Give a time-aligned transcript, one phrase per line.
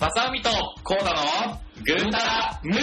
[0.00, 0.48] マサウミと
[0.82, 1.20] コーダの
[1.84, 2.80] グータラムーボー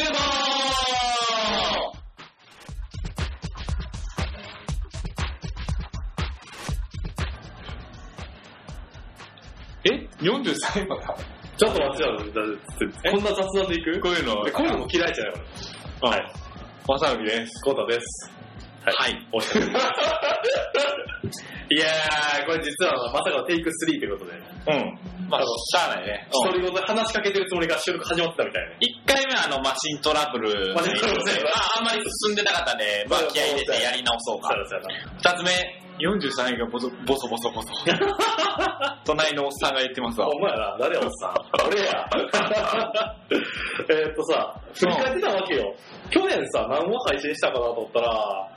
[9.85, 11.17] え ?43 まだ
[11.57, 12.17] ちょっと待ってよ。
[13.11, 13.99] こんな雑談でいく？
[13.99, 15.33] こういうのこういうのも嫌いじゃない
[16.01, 16.33] あはい。
[16.87, 17.63] マサウミです。
[17.63, 18.31] コータです。
[18.85, 19.27] はい。
[19.33, 19.69] おしゃれい
[21.79, 24.96] やー、これ実はまさかのテイク3ということで、うん。
[25.29, 26.27] まあ、しゃあないね。
[26.31, 28.71] 独り言で話しかけてるつもりが収録始まってたみたいな。
[28.75, 35.51] 1回目はあのマシントラブルマシントラブルああんまり進んでなかったんで、まあ気合い入れてやり直そうか二つ目、
[35.99, 37.67] 43位がボソボソボソボソ。
[39.03, 40.29] 隣のおっさんが言ってますわ。
[40.29, 41.35] お前やな、誰やおっさん。
[41.67, 42.07] 俺や。
[43.89, 45.75] えーっとさ、振り返ってたわけよ。
[46.09, 48.49] 去年さ、何話配信したかなと思ったら、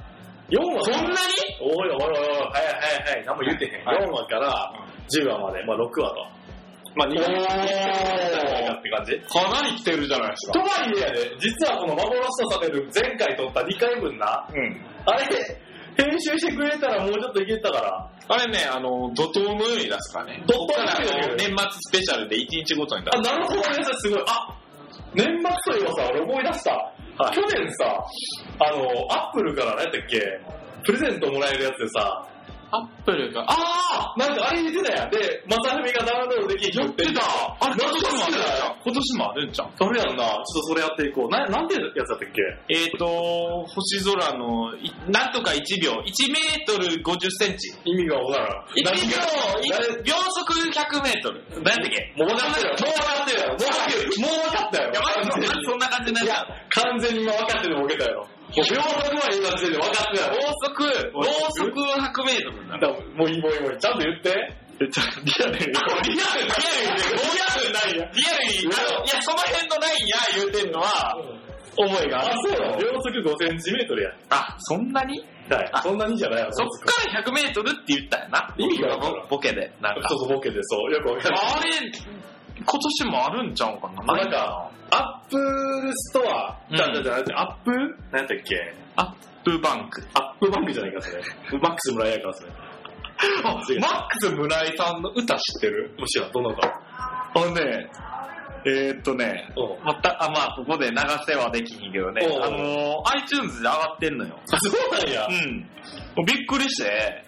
[0.50, 1.14] 4話そんなに？
[1.60, 3.84] おいおいおいおい、はいはいはい、何も言ってへん。
[3.84, 4.72] はい4話から
[5.08, 6.39] 10話まで、まあ6話と。
[6.96, 9.20] まあ2話おーって感じ。
[9.28, 10.58] かなり来てるじゃないですと。
[10.58, 12.10] はいえやで、実はこの幻
[12.42, 14.80] とされる前回撮った2回分な、うん。
[15.06, 15.26] あれ、
[15.96, 20.42] 編集してくれたらもうちょっといけたから、あれね、あの、怒涛のように出すからね。
[20.46, 23.64] 怒涛のようにの年末スペシャルで1日ごとに出あ、なるほどね、
[23.98, 24.24] すごい。
[24.26, 24.56] あ、
[25.14, 26.70] 年末といえばさ、俺思い出した。
[26.72, 27.84] はい去年さ、
[28.60, 30.40] あの、アップルから何やったっけ、
[30.86, 32.26] プレゼントもらえるやつでさ、
[32.70, 33.54] アップルが、あ
[34.16, 35.10] なんかあれ言ってたやん。
[35.10, 37.20] で、まさふみがダウンロードできあやってた
[37.60, 38.70] あれ、今年もあるんじゃん。
[38.70, 38.76] ん。
[38.80, 39.68] 今年もあるんじゃん。
[39.68, 40.24] あれやんな。
[40.24, 41.28] ちょっとそれやっていこう。
[41.30, 42.42] な、なんてやつだったっけ？
[42.68, 43.06] えーと、
[43.66, 47.72] 星空の、いなんとか1秒、1メートル50センチ。
[47.84, 48.66] 意味がわからん。
[48.74, 49.18] 1何が
[49.58, 51.44] 秒、い秒速100メートル。
[51.62, 52.12] 何だっけ？
[52.16, 52.74] もう分かってるよ。
[52.74, 53.48] もう分かってるよ。
[53.48, 54.20] もう分かってるよ。
[54.20, 54.90] もう分かったよ。
[54.90, 55.00] いや、
[55.64, 56.46] そんな感じになっちゃう。
[56.70, 58.26] 完全に今分かってるボケたよ。
[58.56, 60.40] 秒速まで言った時点で分かってたよ。
[60.40, 63.78] 高速、高速100メートルもういいもういいもういい。
[63.78, 64.30] ちゃんと言って。
[64.80, 65.66] リアルに。
[65.66, 66.06] リアルに。
[66.06, 66.48] リアルに。
[66.48, 67.98] リアルに。
[67.98, 68.62] リアルに。
[68.62, 71.16] いや、その辺のラインや言うてんのは、
[71.76, 72.36] 思いがあ。
[72.42, 74.10] そう秒速5センチメートルや。
[74.30, 75.70] あ、そんなにはい。
[75.82, 76.48] そんなにじゃないよ。
[76.52, 78.54] そっから100メートルって言ったよな。
[78.56, 78.96] 意味が
[79.28, 79.72] ボケで。
[79.80, 80.18] なんかそう。
[80.20, 80.92] そう、ボケでそう。
[80.92, 81.36] よくわかる。
[81.36, 81.70] あれ、
[82.64, 87.70] 今年もあるんちゃうかななんか、アップルストア、うんじゃあじゃあじゃあアップ？
[88.12, 88.74] 何やったっけ？
[88.96, 91.22] AppBank。AppBankじゃないか、それ。
[91.60, 92.50] マックスむらいやから、それ。
[93.44, 95.94] あ、マックスむらいさんの歌知ってる？
[95.98, 96.68] 知らん、どんな歌？
[96.68, 97.90] あのね、
[98.66, 99.84] えー、っとね、うん。
[99.84, 100.96] また、あ、まあ、ここで流
[101.26, 104.38] せはできひんけどね、あのー、iTunes で上がってんのよ。
[104.52, 105.26] あ、そうなんや。
[105.26, 105.60] うん。
[105.60, 105.66] も
[106.22, 107.24] うびっくりして、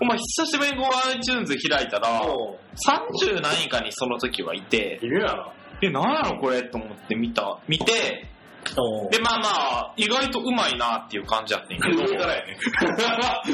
[0.00, 5.52] お前久しぶりにこう iTunes 開いたら、も30何位かにその時はいてう、、微妙やな。
[5.82, 8.28] え、なんやろこれと思って見た、見て、
[8.76, 9.48] おで、まあま
[9.90, 12.56] あ、意外とうまいなっていう感じやってんけど、上からやね。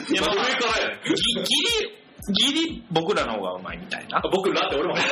[0.08, 1.00] いやまあ上からやね。
[1.04, 1.42] ぎギ
[1.86, 1.99] リ、
[2.32, 4.20] ギリ僕らの方がうまいみたいな。
[4.32, 4.94] 僕らって俺も。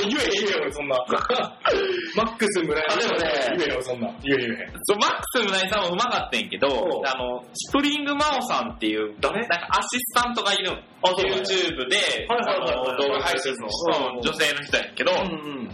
[0.00, 0.96] 言え言え俺そんな。
[2.16, 4.08] マックス村井あでもね言えよそんな。
[4.22, 4.68] 言え言え。
[4.84, 6.68] そうマックス村井さんもうまかったんやけど
[7.04, 9.40] あの、スプリングマオさんっていう、誰？
[9.46, 10.70] なんかアシスタントがいる
[11.02, 13.68] YouTube で、動画配信の
[14.14, 15.70] うん女性の人やけど、ん。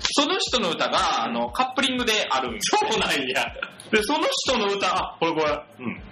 [0.00, 2.58] その人の歌が、あの、カップリングであるんよ。
[2.62, 3.44] そうなんや。
[3.90, 6.02] で、その人の歌、あ、これこれ、うん。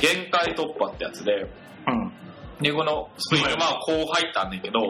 [0.00, 2.12] 限界突破ってやつで、うん。
[2.60, 4.80] で、このスプリングマオこう入ったんだけど、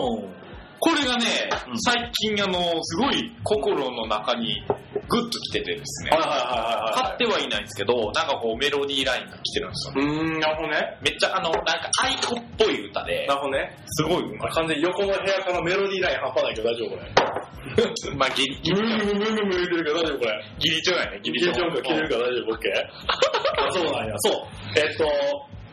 [0.81, 4.63] これがね、うん最近あの、すごい心の中に
[5.09, 9.95] グッと来ててですね、はいはいはい買ってはいないんですけど、なんかこうメロディーラインが来てるんですよ。
[9.97, 10.99] うーん、なるほどね。
[11.01, 13.77] めっちゃあの、なんか aikoっぽい歌で、なるほどね。
[13.87, 14.39] すごい。
[14.39, 17.35] 完全に横の部屋からメロディーライン半端ないけど大丈夫これ。
[18.17, 20.45] まあ、ギリ、ギリ、ムームームームー言ってるけど大丈夫これ。
[20.59, 21.53] ギリチョやね、ギギリチョ。
[21.53, 24.15] リチョンが切れるから大丈夫オッケーあ、そうなんや。
[24.19, 24.35] そう。
[24.77, 25.05] えっと、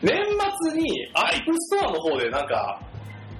[0.02, 0.16] 年
[0.70, 2.80] 末に App Store の方でなんか、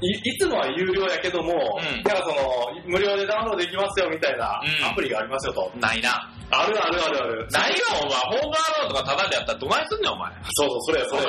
[0.01, 5.71] いいつもは有料やけども、うんなんかその、無料でダウンロードできますよみたいなうんアプリがありますよと。
[5.79, 6.11] ないな。
[6.51, 7.47] あるあるあるある。
[7.51, 8.41] ないよ、お前。
[8.41, 10.33] ホームアローンとかタダでやったらどないすんねん、お前。
[10.53, 11.29] そうそう、それや、それや。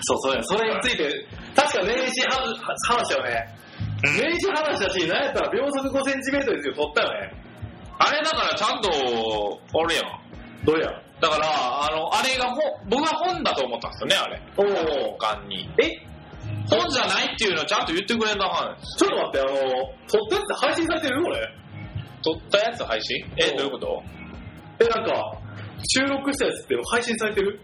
[0.00, 0.42] そう、 それや。
[0.44, 2.32] それについて、確か年始は
[2.88, 3.46] 話したよね。
[4.02, 7.32] 年始話したし、なんやったら秒速5センチメートルですよ、撮ったよね。
[7.98, 10.04] あれだからちゃんと、あれやん。
[10.64, 10.88] どうや？
[11.20, 11.46] だから、
[11.86, 14.42] あの、あれがほ、僕は本だと思ったんですよね、あれ。
[14.56, 15.68] おお他に。
[15.82, 15.90] え？
[16.68, 19.50] 本じゃないっていうのをちゃんと言ってくれんだはちょっと待って、あの、
[20.08, 21.22] 撮ったやつ配信されてる？
[21.22, 21.48] これ。
[22.22, 23.24] 撮ったやつ配信？
[23.36, 24.02] え、どういうこと？
[24.80, 25.38] え、なんか、
[25.88, 27.60] 収録したやつって配信されてる？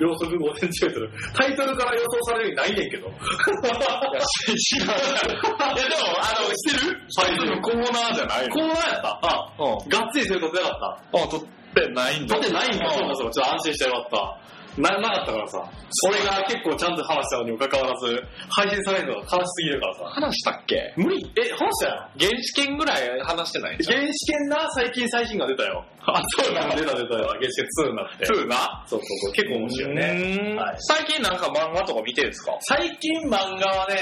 [0.00, 1.10] 秒速5センチメートル。
[1.34, 3.06] タイトルから予想されるようにないねんけど。
[3.06, 4.96] 知らない。
[4.96, 6.98] いや、でも、あの、してる？
[7.16, 9.88] 配信のコーナーじゃないコーナーやったあ、うん。
[9.88, 11.40] がっつりそれ撮ってなかっあ、撮っ
[11.74, 12.34] てないんた。
[12.36, 12.40] だ。
[12.40, 12.86] 撮ってないんだ。
[12.86, 13.32] うんそうかそうか。
[13.32, 14.40] ちょっと安心してよかった。
[14.74, 15.62] な、なかったからさ。
[16.10, 20.04] 俺が結構ちゃんと話したのにもかかわらず、配信されるのが悲しすぎるからさ。
[20.10, 20.92] 話したっけ？
[20.96, 22.10] 無理え、話したやん。
[22.18, 23.78] 原始圏ぐらい話してない？
[23.84, 25.84] 原始圏な、最近最新が出たよ。
[26.02, 28.24] あ、そうなの出た出た出た、原始圏2になって。
[28.26, 28.84] 2な？
[28.88, 30.02] そうそうそう、結構面白いね。
[30.14, 32.56] ねはい最近なんか漫画とか見てるんですか？
[32.62, 33.94] 最近漫画はね、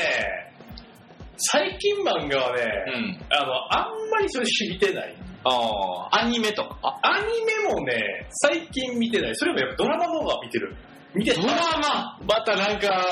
[1.37, 3.21] 最近漫画はね、ん。
[3.29, 5.15] あの、あんまり正直見てない。
[5.45, 6.77] ああ、アニメとか。
[7.03, 9.37] アニメもね、最近見てない。
[9.37, 10.77] それもやっぱドラマの方が見てる。
[11.15, 12.19] 見てたドラマ？
[12.27, 13.05] またなんか、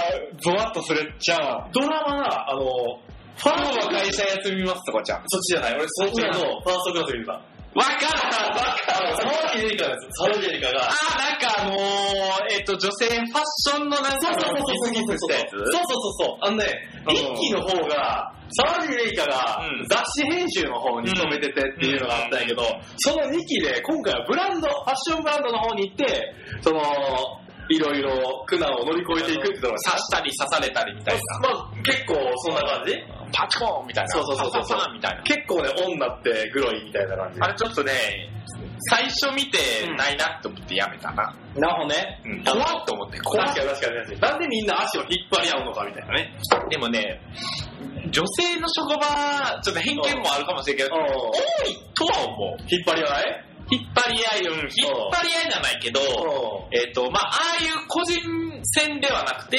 [0.43, 1.71] ゾワッとするっちゃう。
[1.73, 2.63] ドラマな、あの、
[3.37, 5.23] ファ今日ーストは会社休みますとかじゃん。
[5.27, 5.75] そっちじゃない。
[5.75, 7.41] 俺、そっちのファーストクラス見てた。
[7.75, 10.09] わかるわかる沢尻エリカです。
[10.19, 10.89] 沢尻エリカが。
[10.89, 11.79] あー、なんかあのー、
[12.51, 16.37] えっと、女性ファッションのなんか、そうそうそうそうそうそうそうそう。
[16.41, 16.67] あのね、
[17.07, 22.63] うん一期の方が、沢尻エリカがうん雑誌編集の方に勤めててっていうのがあったんやけど、
[22.97, 26.81] その2期で今回はブランド、ファッションブランドの方に行って、その、
[27.71, 31.49] いろいろ苦難を乗り越えていくっていうのが刺したり刺されたりみたいな。
[31.55, 32.15] まあ結構
[32.45, 32.95] そんな感じ？
[33.33, 34.11] パチコーンみたいな。
[34.11, 35.23] そうそうそうそうパパみたいな。
[35.23, 37.41] 結構ね、女ってグロいみたいな感じ。
[37.41, 37.93] あれちょっとね、
[38.91, 39.59] 最初見て
[39.97, 41.33] ないなって思ってやめたな。
[41.55, 42.21] なるほどね。
[42.27, 44.21] うん怖っと思って、怖っ確かに確かに確かに。
[44.21, 46.35] なんでみんな足を引っ張り合うのかみたいなね。
[46.71, 47.21] でもね、
[48.11, 52.63] 女性の職場、ちょっと偏見もあるかもしれんけど、多いとは思う。
[52.69, 53.45] 引っ張り合い？
[53.71, 54.69] 引っ張り合い、うん、引っ
[55.11, 56.01] 張り合いじゃないけど、
[56.73, 58.21] えっ、と、まあ、ああいう個人
[58.63, 59.59] 戦ではなくて、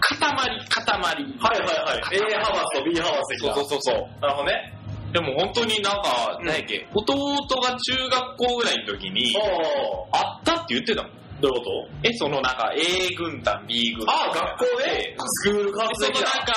[0.00, 0.34] 塊、塊。
[0.34, 2.16] はいはいはい。
[2.16, 3.38] A ハマスと B ハマス。
[3.40, 4.20] そうそうそうそう。
[4.20, 4.72] なるほどね。
[5.12, 7.14] でも本当になんか、うん何やっけ、弟
[7.60, 11.12] が中学校ぐらいの時に、おあったって言ってたもん。
[11.40, 14.14] どういうこえ、そのなんか A 軍団、B 軍団。
[14.16, 16.52] ああ、学校でスクールカーでそのなんか、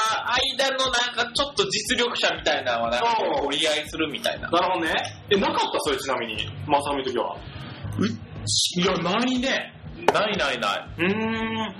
[0.57, 4.49] 間のなんかちょっと実力者みたいなのはなんかうん折り合いするみたいな。
[4.49, 4.93] なるほどね。
[5.29, 5.79] え、なかった？
[5.81, 6.37] それちなみに、
[6.67, 7.35] まさみの時は。
[8.77, 9.73] いや、ないね。
[10.13, 10.87] ないないない。
[10.99, 11.75] うーん。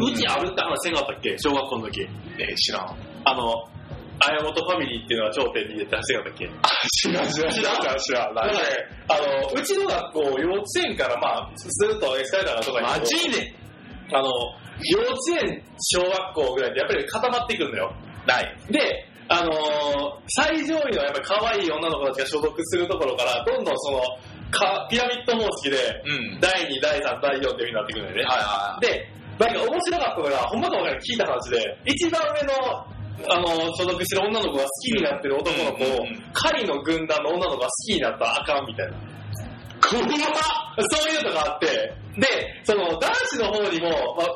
[0.00, 1.36] うちあるって話せんかったっけ？
[1.38, 2.00] 小学校の時。
[2.38, 2.96] えー知らん。
[3.24, 3.52] あの、
[4.28, 6.50] 綾本ファミリーっていうのが頂点に出て話せんかったっけ
[7.02, 8.34] 知らん知らん知らん知らん。
[8.34, 8.58] なんかね、
[9.08, 13.54] あの、うちの学校、幼稚園からまあ、スーッとエスカレーターとかにマジで？
[14.12, 14.28] あの、
[14.84, 17.92] 幼稚園、小学校ぐらいでやっぱり固まっていくんだよ。
[18.26, 18.56] ない。
[18.70, 19.52] で、あのー
[20.28, 24.00] 最上位のやっぱり可愛い女の子たちが所属するところから、どんどんその、
[24.50, 26.40] かピラミッド方式で、うん。
[26.40, 28.22] 第2、第3、第4っていう風になっていくんだよね。
[28.24, 29.08] はいはで、
[29.38, 32.86] なんか面白かったのが、ほんまか分からん聞いた話で、一番上の、
[33.28, 38.96] あの、所属してる女の子が好きになってる男の子を狩りの軍団の女の子が好きになったらあかんみたいな。
[39.82, 40.08] 怖っ。
[40.90, 41.66] そういうのがあって、
[42.16, 42.26] で、
[42.64, 44.26] その男子の方にも、まあ、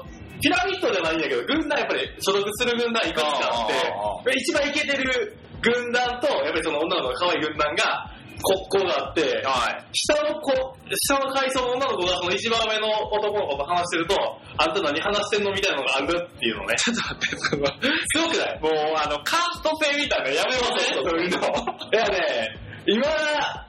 [0.41, 8.11] ピラミッドじゃないんだけど、軍団やっぱり所属する軍団いくつかあっあて、で一番イケてる軍団と、やっぱりその女の子の可愛い軍団が、
[8.43, 9.85] 国交があって、はい。
[9.93, 14.17] 下の子、下の階層の女の子がその一番上の男の子と話してると、
[14.59, 16.77] あんた何話してんのみたいなのがあるっていうのね。
[16.77, 18.61] ちょっと待って、その、すごくない？
[18.61, 21.49] もう、あの、カースト制みたいなのやめませんそういうの。
[21.93, 23.03] いやね、今、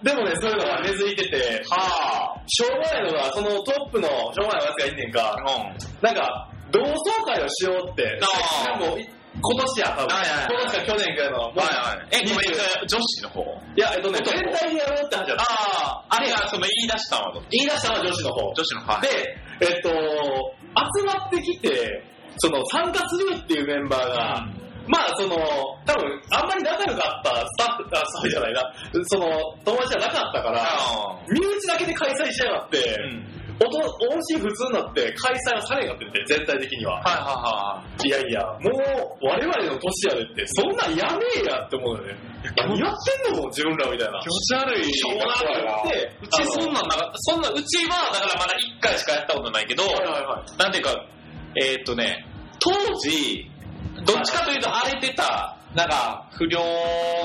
[0.03, 5.51] でもね、そういうのが根付いてて、はしょうがないのが、そのトップのしょうがないやつがいんねんか、あ。
[5.55, 5.77] うん。
[6.01, 8.99] なんか、同窓会をしようって、あーもう
[9.39, 10.15] 今年や、多分。
[10.15, 11.39] はいはいはい今年か去年ぐらいの？
[11.39, 12.07] はいはい。
[12.11, 12.57] え、ごめん、い
[12.87, 13.43] 女子の方？
[13.75, 15.43] や、えっとね、男全体でやろうって話だった。
[15.43, 18.53] ああ、あれがその言い出したのは言い出したのは女子の方。
[18.53, 19.01] 女子の方。
[19.01, 19.07] で、
[19.61, 22.03] えっと、集まってきて、
[22.37, 24.47] その参加するっていうメンバーが、
[24.87, 25.35] まあその、
[25.85, 29.27] 多分あんまり仲良かったスタッフ、あ、スタッフじゃないな、その
[29.65, 33.36] 友達じゃなかったから、あ身内だけで開催しやがって、ーうん。
[33.59, 33.77] おと
[34.11, 37.01] 音信不通になって開催はされんかってて、全体的には。
[37.01, 42.15] はいはいやいや、もう我々の年やでって、そんなんやめえやって思うよね。
[42.55, 42.95] 何やっ
[43.25, 44.19] てんの自分らみたいな。
[44.21, 44.83] 気持ち悪い。
[44.93, 45.33] しょうがな
[45.81, 47.13] くて、うちそんなんなかった。
[47.17, 50.57] そんな、うちは、だからまだ1回しかやったことないけど、はいはいはい。
[50.57, 51.05] なんていうか、
[51.55, 52.25] えーっとね、
[52.59, 53.49] 当時、
[54.05, 56.59] どっちかというと荒れてた、なんか、不良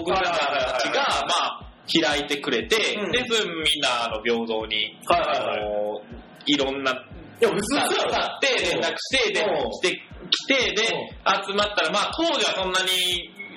[0.04, 6.21] 軍団たちが、まあ、開いてくれて、うんで、みんな、あの、平等に、はいはいはい。
[6.46, 6.94] いろんな、い
[7.40, 9.68] や、普通そうやろ使って、連絡して、で、う。
[9.68, 10.86] ん来て、来て、で、
[11.46, 12.88] 集まったら、まあ、当時はそんなに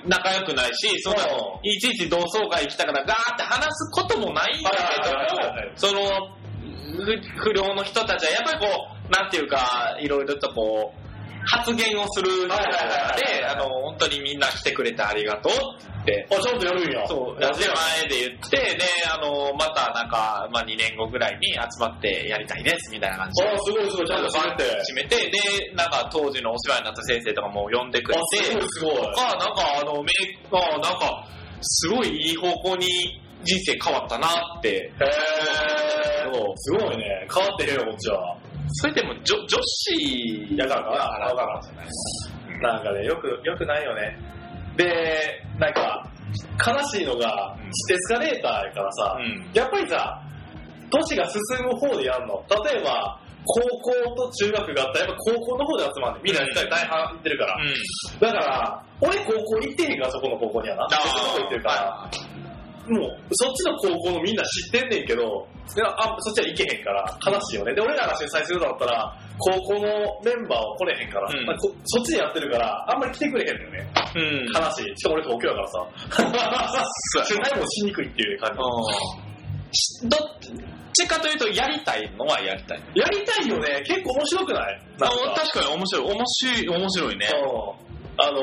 [0.06, 1.30] 仲良くないし、そんなうん、
[1.62, 6.36] いちいち同窓会来たからガーって話すこともないんだけども、その、
[6.96, 8.66] 不不良の人たちはやっぱりこ
[9.08, 11.05] う、なんていうか、いろいろとこう、
[11.46, 17.06] 発言をする人はいはいはいはいで、あの、本当にみんな来てくれてありがとうって、あ、ちゃんとやるんや。
[17.06, 23.48] そう、ラジオ前で言って、で、あの、またなんか、まあ2年後ぐらいに集まってやりたいです、みたいな感じで。
[23.50, 24.64] あ、すごいすごい、ちゃんと閉めて。
[24.64, 25.38] 閉めて、で、
[25.74, 28.96] なんか当時のお芝居になった先生とかも呼んでくれあ、て、すごいすごい。
[29.16, 31.26] あ、なんかあの、メイク、あ、なんか、
[31.62, 32.86] すごいいい方向に
[33.44, 34.68] 人生変わったなって。
[34.68, 35.96] へー。
[36.56, 37.26] すごいね。
[37.32, 38.36] 変わってへんよ、こっちは。
[38.68, 41.86] それでも女女子だからかなだからない
[42.60, 44.18] なんかね、よく、よくないよね。
[44.76, 46.10] で、なんか、
[46.66, 49.50] 悲しいのがうん、スカレーターやからさ、うん。
[49.52, 50.22] やっぱりさ、
[50.90, 52.44] 年が進む方でやんの。
[52.64, 56.22] 例えば、高校と中学があったら、やっぱ高校の方で集まんねん。
[56.24, 57.56] みんな大半行ってるから。
[57.56, 58.20] うん。
[58.20, 60.86] だから、俺高校行ってへんから、そこの高校にはな。
[60.88, 62.10] 別のとこ行ってるから、
[62.88, 67.74] もう、そっちの高校のみんな知ってんねんけど、いやあそっちは行けへんから、悲しいよね。
[67.74, 69.80] で、俺らが主催するのだったら、高校の
[70.24, 73.86] メンバーは来れへんから、うんまあこそっちでやってるから、あんまり来てくれへんのよね。
[74.14, 74.22] うん
[74.54, 74.96] 悲しい。
[74.96, 75.86] しかも俺東京やからさ。
[77.26, 80.20] 主催もしにくいっていう感うんどっ
[80.94, 83.00] ちかというとやりたいのはやりたいじ。
[83.00, 83.82] やりたいよね。
[83.86, 84.80] 結構面白くない？
[85.02, 87.86] あ確かに面白い面白い面白いねうん
[88.18, 88.40] あの、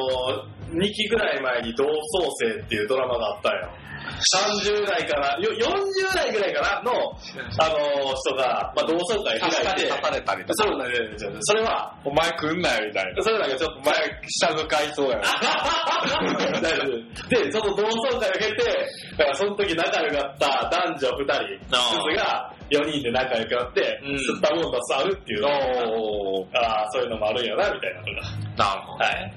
[0.80, 1.96] 2期ぐらい前に同窓
[2.40, 3.70] 生っていうドラマがあったんよ。
[4.04, 10.64] 30代から、よ40代ぐらいからの、あの人が、まあ、同窓会開いて、刺されたりとか。
[10.64, 11.10] そうだよ、
[11.42, 13.24] それは、お前来んなよみたいな。
[13.24, 13.94] それなんかちょっとお前
[14.28, 15.24] 下向かいそうやな
[16.62, 24.16] 大丈夫で、その同窓会を経て、だからその時仲良かった男女2人あずつが4人で仲良くなって、うん。
[24.16, 26.58] 吸ったもんと触るっていう、おー。
[26.58, 28.22] ああ、そういうのもあるんやな、みたいなのが。
[28.58, 29.34] なるほどはい。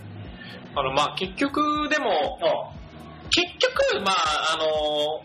[0.79, 2.39] あのまあ結局でも
[3.37, 5.21] 結局まああの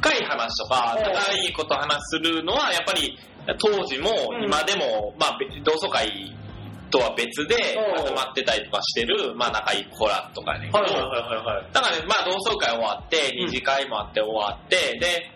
[0.00, 3.18] 深い話とかうん長いこと話するのはやっぱり
[3.58, 4.44] 当時もうん。
[4.44, 6.34] 今でも、まあべ同窓会
[6.90, 7.54] とは別で
[7.98, 8.02] う。
[8.02, 10.70] ん集まってたりとかしてる、まあ、仲いい子らとかね。
[10.72, 11.66] はいはいはいはいはい。
[11.72, 13.46] だからね、まあ同窓会終わって、うん。
[13.46, 15.30] 二次会もあって終わって、で、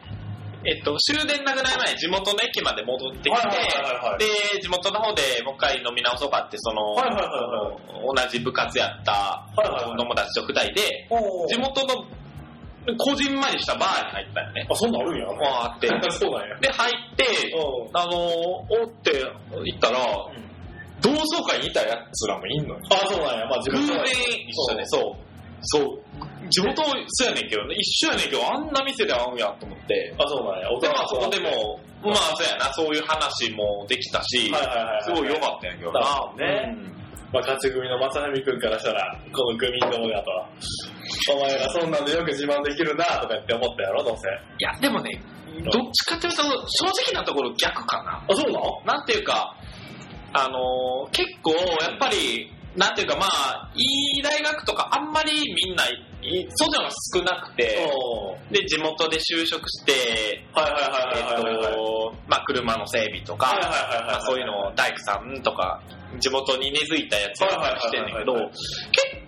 [0.66, 3.48] えっと、終電なくなる前に地元の駅まで戻ってきて、
[4.54, 12.06] で、地元の方でもう一回飲み直そうかって、その、同じ部活やった友達と二人で、お地元の
[12.98, 14.66] こじんまりしたバーに入ったよね。
[14.68, 15.26] あ、そんなんあるんや。
[15.26, 15.88] わーって。
[16.12, 16.56] そうなんや。
[16.60, 17.24] で、入って、
[17.56, 19.24] うあのー、おって
[19.64, 19.98] 行ったら、
[21.00, 22.80] 同窓会にいたやつらもいんのよ。
[22.90, 23.46] あ、そうなんや。
[23.46, 23.96] まあ自偶然
[24.48, 25.34] 一緒で、そう。
[25.62, 25.98] そう。
[26.50, 30.14] 地元そうやねんけどね、一緒やねんけど、あんな店で会うんやと思って。
[30.18, 30.68] あ、そうなんや。
[30.80, 35.02] で、まあそこでも、まあそうやな、そういう話もできたし、はいはいはいはい。
[35.04, 36.00] すごい良かったんやけどな。
[36.00, 36.76] なるほどね
[37.32, 40.30] まあ、勝ち組の正文くんからしたら、この組どもだと。
[41.34, 44.28] お前らそんなんでよく自慢できるなとかって思ったやろ、どうせ。
[44.28, 45.20] いや、でもね、
[45.64, 48.24] どっちかというと、正直なところ逆かな。
[48.28, 48.82] あ、そうなの？
[48.84, 49.56] なんていうか、
[50.32, 55.90] あのー結構やっぱり、なんていうかまあ、いい大学とかあんまりみんな、い
[56.54, 60.44] そういうのが少なくて、おで、地元で就職して、え
[61.40, 61.74] っ。
[61.74, 63.46] と、まあ車の整備とか、
[64.06, 65.80] まあそういうのを大工さんとか、
[66.18, 68.50] 地元に根付いたやつがしてんだけど、結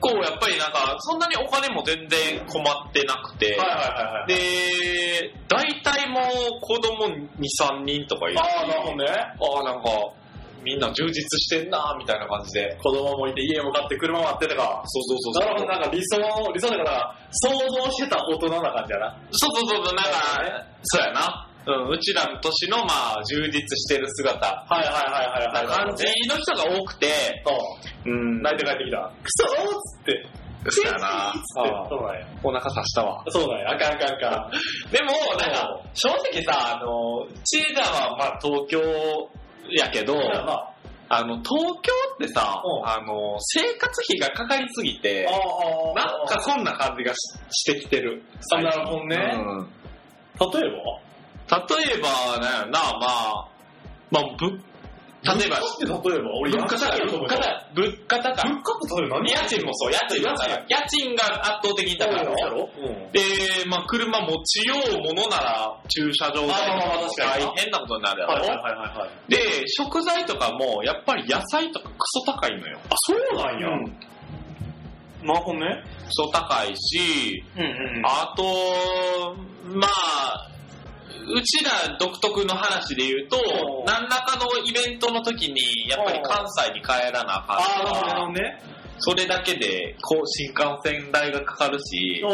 [0.00, 3.58] 構やっぱりなんか、そんなにお金も全然困ってなくて。
[4.28, 7.28] で、大体もう子供2、
[7.60, 9.06] 3人とかいるしああ、なるほどね。
[9.08, 9.88] ああ、なんか、
[10.62, 12.76] みんな充実してんなみたいな感じで。
[12.82, 14.82] 子供もいて家も買って車もあってとか。
[14.86, 16.18] そうそうそうなるほど、なんか理想、
[16.52, 19.16] 理想だから、想像してた大人な感じやな。
[19.30, 20.10] そうそうそう、なんか、
[20.82, 21.48] そうやな。
[21.66, 25.86] うん、うちらの年の、まあ、充実してる姿、はいはいはいはいはい。
[25.86, 27.08] 感じの人が多くて、
[27.44, 27.52] そ
[28.06, 28.10] う。
[28.10, 29.10] うん、泣いて帰ってきた。
[29.22, 30.26] クソーっつって。
[30.70, 31.32] そうやな。
[31.34, 31.70] つって。
[31.90, 32.26] そうなんや。
[32.44, 33.24] お腹さしたわ。
[33.28, 33.70] そうなんや。
[33.70, 34.90] あかんあかんあかん。
[34.92, 38.80] でも、なんか、正直さ、あの、ちえちゃんは、まあ、東京
[39.70, 40.16] やけど。
[41.08, 41.46] あの、東
[41.82, 47.16] 京ってさう、んあの、生活費がかかりすぎて、あなんかそんな感じがし
[47.50, 48.24] してきてる。
[48.52, 49.16] あ、なるほどね。
[49.36, 49.68] うん
[50.38, 50.62] 例え
[51.48, 51.56] ば？
[51.76, 53.48] 例えば、なんやろな、まあ、
[54.10, 54.60] まあ、ぶ、
[55.24, 58.52] 例えば、例えば、俺、物価高い、物価高い、物価高い。
[58.52, 60.64] 物価って例えば何家賃もそう、家賃も高い。
[60.68, 61.24] 家賃が
[61.58, 62.24] 圧倒的に高い。
[63.12, 63.20] で、
[63.66, 68.36] まあ、車持ちようものなら、駐車場代あまあまあまあ確かに大変なことになるやろ。
[69.28, 72.78] で、食材とかも、やっぱり野菜とかクソ高いのよ。
[72.90, 73.68] あ、そうなんや。
[73.68, 74.16] うん
[75.22, 75.82] なるほどね。
[76.04, 80.55] クソ高いし、うんうんあと、まあ、
[81.28, 83.36] うちら独特の話で言うと
[83.86, 88.62] 何らかのイベントの時に、やっぱり関西に帰らなあかんあからね。
[88.98, 92.32] それだけで、こう、新幹線代がかかるし、おう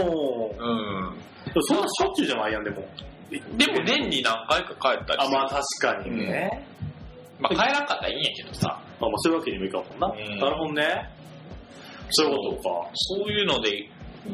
[0.50, 1.18] ん。
[1.62, 2.84] そんなしょっちゅうじゃないやん、でも。
[3.56, 6.66] でも年に何回か帰ったりあ、まあ確かにね。
[7.40, 8.68] まあ帰らんかったらいいんやけどさ、
[9.00, 10.06] まあまあそういうわけにもいかんもんな。
[10.08, 11.10] うんなるほどね。
[12.10, 12.90] そういうことか。
[12.94, 13.88] そういうので、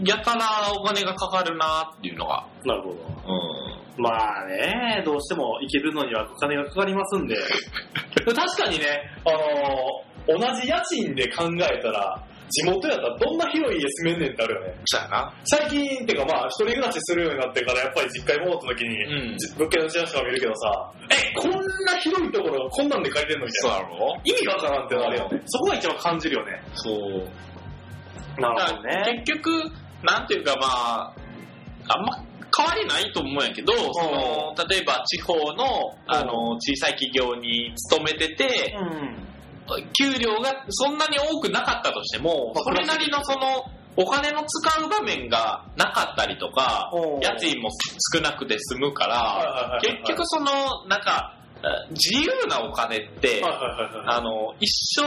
[0.04, 2.94] やたらお金がかかるなっていうのが、なるほど。
[2.94, 3.77] うん。
[3.99, 7.37] まあね、どうしても行けるのにはお金がかかりますんで。
[8.25, 8.85] 確かにね、
[9.25, 14.75] あのー同じ家賃で考えたら、地元やったらどんな広い家住めんねんってあるよね。
[14.85, 15.33] そうやな。
[15.45, 23.76] 最近っていうかまあ、一人暮らしするようになってから、やっぱり実家に戻った時に、うんじ物件のチラシとか見るけどさ、え、こんな広いところがこんなんで借りてんのみたいな。
[23.78, 25.43] そう意味がわからんってなるよね。
[25.47, 26.62] そこが一番感じるよね。
[26.75, 28.40] そう。
[28.40, 29.50] なだから結局、
[30.02, 31.14] なんていうかまあ、
[31.88, 39.28] あんま変わりないと思うんやけど、その例えば地方のあの小さい企業に勤めてて、うん。
[39.93, 46.90] 給料がそんなに多くなかったとしても、まあそれなりのその、お金の使う場面がなかったりとか
[47.21, 47.69] 家賃も
[48.14, 51.35] 少なくて済むから、結局その、なんか、
[51.90, 53.43] 自由なお金って。
[54.07, 55.05] あの、一緒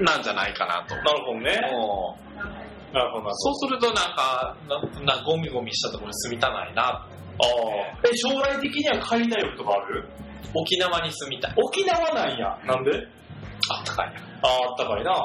[0.00, 0.96] なんじゃないかなと。
[0.96, 1.60] なるほどね。
[2.94, 6.82] なるほどそうするとなんか、ななゴミゴミしたところに住みたないな。
[6.82, 6.88] ど。
[6.88, 7.48] あ
[7.98, 8.08] あ。
[8.08, 10.08] え、将来的には買いたい欲とかある？
[10.54, 11.54] 沖縄に住みたい。
[11.56, 12.56] 沖縄なんや。
[12.64, 12.92] なんで？
[13.68, 14.20] あったかいな。
[14.42, 15.10] ああ、あったかいな。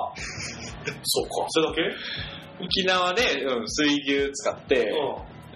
[1.03, 1.81] そうか、それだけ？
[2.65, 4.91] 沖縄で、うん、水牛使って、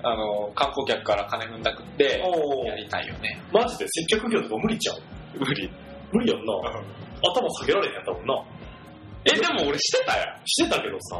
[0.04, 3.42] あの、観光客から金踏んだくって、おやりたいよね。
[3.52, 3.88] マジで？
[3.88, 5.00] 接客業とか無理ちゃう？
[5.40, 5.68] 無理。
[6.12, 6.54] 無理やんな。
[7.24, 8.44] 頭下げられへんやったもんな。
[9.26, 10.42] え、でも俺してたやん。
[10.46, 11.20] してたけどさ。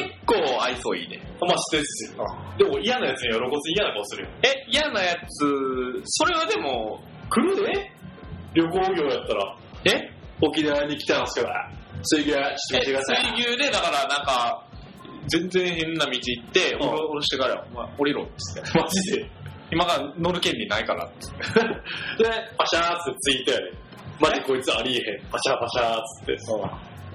[0.00, 0.08] うん。
[0.08, 1.20] 結構愛想いいね。
[1.40, 2.10] まあしてるし。
[2.58, 4.30] でも嫌なやつには露骨に嫌な顔するよ。
[4.42, 7.90] え、嫌なやつ、それはでも、来るで？
[8.54, 9.56] 旅行業やったら。
[9.84, 10.10] え？
[10.40, 11.70] 沖縄に来たんすから。
[12.02, 13.16] 水牛、ちょっと見てください。
[13.36, 14.64] 水牛で、だからなんか、
[15.28, 18.70] 全然変な道行って、うん降ろ降ろしてからよ、お前降りろっつって。
[18.78, 19.30] マジで？
[19.70, 21.38] 今から乗る権利ないからっつって。
[22.22, 23.72] で、パシャーってついて。
[24.20, 25.26] マジこいつありえへん。
[25.30, 26.36] パシャーパシャーっつって。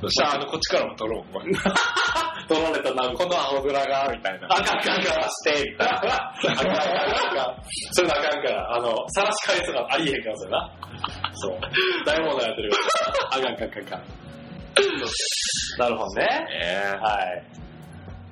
[0.01, 1.45] そしたら、あの、こっちからも撮ろう、お前。
[2.47, 4.47] 取られたな、この青空が、みたいな。
[4.49, 5.95] あかんあかんからして、みたいな。
[5.95, 6.73] あかんあかんあ
[7.35, 7.55] かん。
[7.91, 9.87] そういうのあかんから、あの、さらし返すとか？
[9.91, 10.71] ありえへんから、それな。
[11.35, 11.59] そう。
[12.05, 13.27] 大問題やってるから。
[13.31, 14.01] あかんあかんあかんあかん。
[15.77, 16.27] なるほどね。
[16.51, 17.43] えはい。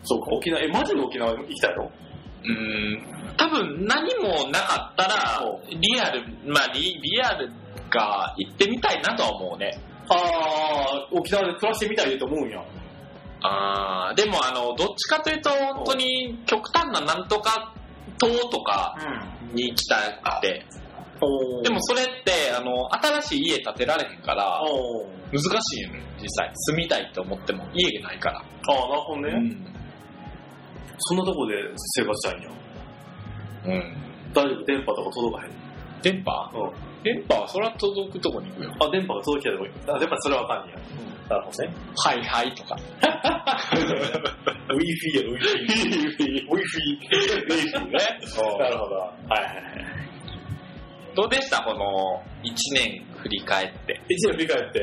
[0.04, 1.84] そうか、沖縄、え、マジで沖縄行きたいの？
[1.84, 7.52] うーん、多分何もなかったら、リアル、まあリリアル
[7.90, 9.78] が行ってみたいなとは思うね。
[10.10, 12.64] ああ、沖縄で暮らしてみたいと思うんや。
[13.42, 17.74] あーでもあの、どっちかというと、本当に極端ななんとか
[18.18, 18.96] 島とか
[19.50, 19.56] うん。
[19.56, 19.96] に行きた
[20.40, 20.66] くて。
[21.20, 24.62] おでもそれって、あの、新しい家建てられへんから、
[25.32, 26.52] 難しいよね、実際。
[26.54, 28.40] 住みたいと思っても家がないから。
[28.40, 29.30] ああ、なるほどね。
[29.30, 29.74] うん。
[31.00, 31.56] そんなとこで
[31.96, 32.50] 生活したいんや。
[33.66, 33.98] うん。
[34.34, 34.66] 大丈夫？
[34.66, 35.52] 電波とか届かへん？
[36.02, 36.52] 電波？
[36.54, 36.72] うん。
[37.14, 38.72] 電波はそれは届くとこに行くよ。
[38.82, 39.72] あ、電波が届きたいとこに。
[39.88, 40.80] あ、電波それはわかんねや。
[41.30, 41.74] なるほどね。
[41.96, 42.76] はいはいとか。
[44.70, 45.38] Wi-Fi や、Wi-Fi。
[46.48, 46.50] Wi-Fi。
[46.50, 47.92] Wi-Fi ね。
[48.60, 48.96] なるほど。
[48.96, 49.64] はいはいはい。
[51.16, 51.64] どうでした？
[51.64, 54.00] この1年振り返って。
[54.10, 54.80] 一年振り返って、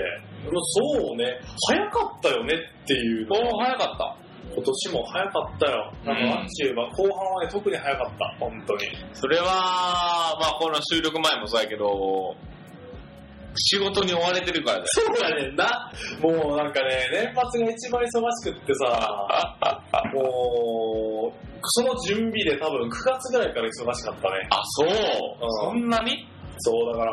[0.51, 3.37] そうね、早かったよねっていうの。
[3.37, 4.17] お早かった。
[4.55, 5.93] 今年も早かったよ。
[6.05, 8.37] なんか、アンチューは後半はね、特に早かった。
[8.39, 8.81] 本当に。
[9.13, 9.45] それは、
[10.41, 12.37] まあこの収録前もそうやけど、
[13.57, 14.87] 仕事に追われてるからだよ。
[14.89, 15.93] そうやねんな。
[16.21, 19.09] もうなんかね、年末が一番忙しくってさ、
[20.13, 24.47] もう、その準備で多分9月ぐらいから忙しかったね。
[24.51, 24.95] あ、そう、うん
[25.73, 26.27] そんなに？
[26.59, 27.13] そう、だから、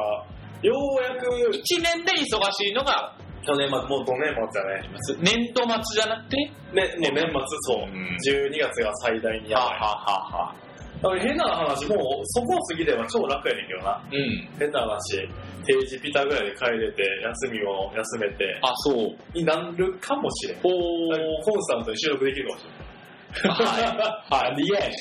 [0.61, 4.89] ようやく ?1 年で忙しいのが、去年末、もう5年末やね。
[5.19, 6.37] 年度末じゃなくて？
[6.73, 7.83] ね、もう年末、そう。
[7.83, 9.67] うん12月が最大にやばい。
[9.79, 10.55] はは。
[11.01, 14.03] だから変な話、もうそこを過ぎれば超楽やねんけどな。
[14.11, 14.47] うん。
[14.59, 15.27] 変な話、
[15.65, 19.15] 定時ピタぐらいで帰れて、休みを休めて、あ、そう。
[19.33, 20.59] になるかもしれん。
[20.59, 20.69] お
[21.43, 22.90] コンスタントに収録できるかもしれん。
[23.31, 23.83] はい。
[24.29, 24.91] なんで言えん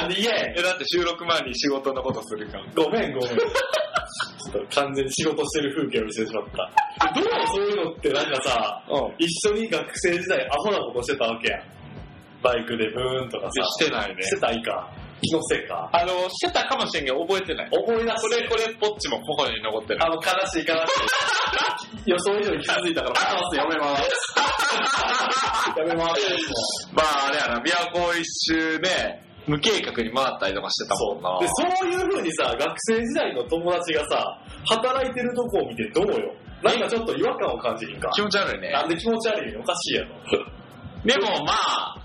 [0.00, 2.64] なんで言えんえ、だって収録前に仕事のことするから。
[2.74, 3.28] ごめんごめん。
[3.28, 7.14] ちょっと完全に仕事してる風景を見せてしまった。
[7.14, 9.14] どうそういうのってなんかさ、うん。
[9.18, 11.62] 一緒に学生時代アホなことしてたわけやん。
[12.42, 13.50] バイクでブーンとかさ。
[13.80, 14.22] してないね。
[14.22, 14.90] してたいか。
[15.22, 15.88] 気のせいか。
[15.92, 17.68] あの、してたかもしれんけど覚えてない。
[17.70, 20.04] 思い出すこれ、これ、ポッチも心に残ってる。
[20.04, 20.80] あの、悲しい悲し
[22.06, 22.06] い。
[22.10, 24.02] 予想以上に傷ついたから、話すやめます。
[25.78, 26.88] やめます。
[26.92, 31.38] まあ、あれやな、琵琶湖一周ね、無計画に回ったりとかしてたもんな。
[31.40, 36.34] で、そういう風にさ、学生時代の友達がさ、働いてるとこを見てどうよ。
[36.62, 38.10] なんかちょっと違和感を感じひんか。
[38.14, 38.70] 気持ち悪いね。
[38.70, 40.08] なんで気持ち悪いのおかしいやろ。
[41.04, 41.96] でもまあ、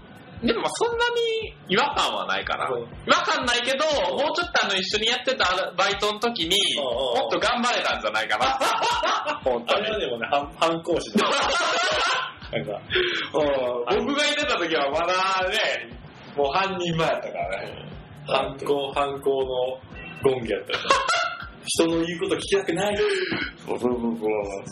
[0.44, 2.68] でもそんなに違和感はないかな。
[2.68, 9.40] うん違和感ないけど、もうちょっとあの一緒にやってたバイトの時に、もっと頑張れたんじゃないかな。
[9.44, 9.94] 本当にあれ。
[9.94, 11.24] はでもね、反反抗心で。
[12.54, 12.82] なんか、
[13.32, 15.90] 僕がいてた時はまだね、
[16.36, 17.90] もう半人前やったからね。
[18.28, 20.86] 反抗、反抗のゴンギやったよね。
[21.66, 22.98] 人の言うこと聞きたくない。
[23.66, 24.30] そうそうそうそう。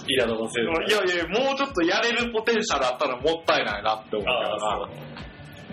[0.08, 4.90] イラドのせいいやいや、もうちょっとやれるポテンシャルあったらもったいないなって思うあからな。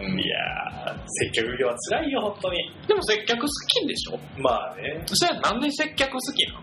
[0.00, 2.58] いやー、接客業は辛いよ、本当に。
[2.86, 4.18] でも接客好きでしょ？
[4.40, 5.02] まあね。
[5.06, 6.60] それはなんで接客好きなの？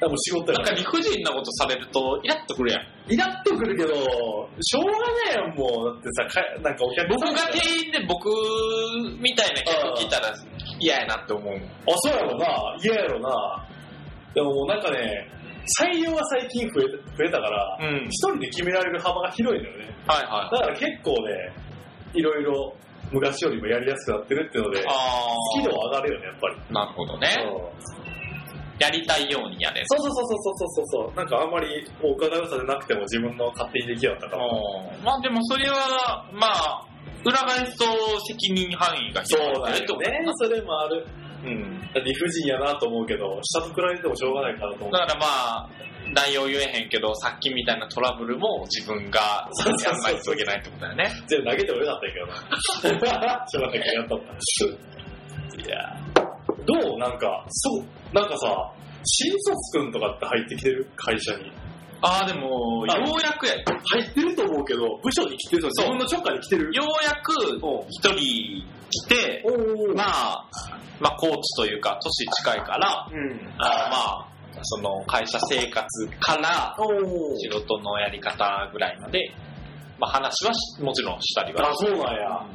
[0.00, 2.82] 多分仕事やなんか理不尽なことされるとイラッとくるやん。
[3.12, 3.94] イラッとくるけど、
[4.60, 5.94] しょうがないやん、もう。
[5.94, 8.30] だってさ、かなんかお客僕さんが店員で僕
[9.18, 10.32] みたいな客来たら
[10.78, 11.54] 嫌やなって思う。
[11.54, 11.58] あ、
[11.96, 12.46] そうやろな。
[12.80, 13.66] 嫌やろな。
[14.34, 15.26] でももうなんかね、
[15.82, 16.84] 採用が最近増え
[17.18, 19.90] 増えたから、うん一人で決められる幅が広いのよね。
[20.06, 21.52] はいはだから結構ね、
[22.14, 22.74] いろいろ
[23.12, 24.92] 昔よりもやりやすくなってるっていうので、あ
[25.56, 26.56] スキルは上がるよね、やっぱり。
[26.70, 27.28] なるほどね。
[27.92, 28.08] うん
[28.78, 29.86] やりたいようにやれる。
[29.88, 31.16] そうそうそうそうそうそうそう。
[31.16, 34.46] なんかあんまりお金良さでなくても自分の勝手にできるようになったから。
[34.46, 36.86] うんまあでもそれは、まあ、
[37.24, 37.84] 裏返すと
[38.20, 40.22] 責任範囲が広がるってことね。
[40.36, 41.04] それもある。
[41.44, 41.80] うん。
[42.04, 44.92] 理不尽やなと思うけど、下と比べてもしょうがないかなと思う。
[44.92, 45.70] だからまあ、
[46.14, 49.48] 内容言えへんけど、さっきみたいなトラブルも自分が
[49.84, 51.12] やんないといけないってことだよね。
[51.26, 52.34] 全部投げてもよかったけどな。
[53.46, 54.32] しょうがないやったった。
[55.62, 55.96] いや
[56.64, 56.98] どう？
[56.98, 58.72] なんか、そう、なんかさ、
[59.04, 60.90] 新卒くんとかって入ってきてる？
[60.96, 61.52] 会社に。
[62.00, 63.54] ああ、でも、あようやくや。
[63.54, 66.70] よ入ってると思うけど、部署に来てると自分の直下に来てる？
[66.70, 67.32] うやく
[67.90, 69.44] 一人来て、
[69.94, 70.48] まあ、
[71.00, 73.40] まあコーチというか、年近いから、うん。
[73.58, 79.32] あまあ、その会社生活から仕事のやり方ぐらいまで、
[79.98, 82.46] まあ話はしもちろんしたりはあ、そうなんや。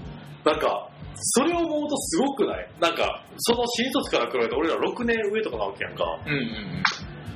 [0.46, 2.70] なんか、それを思うとすごくない？
[2.82, 6.04] なんか、その新卒から比べて俺ら6年上とかなわけやんか。
[6.26, 6.84] うんうんうん。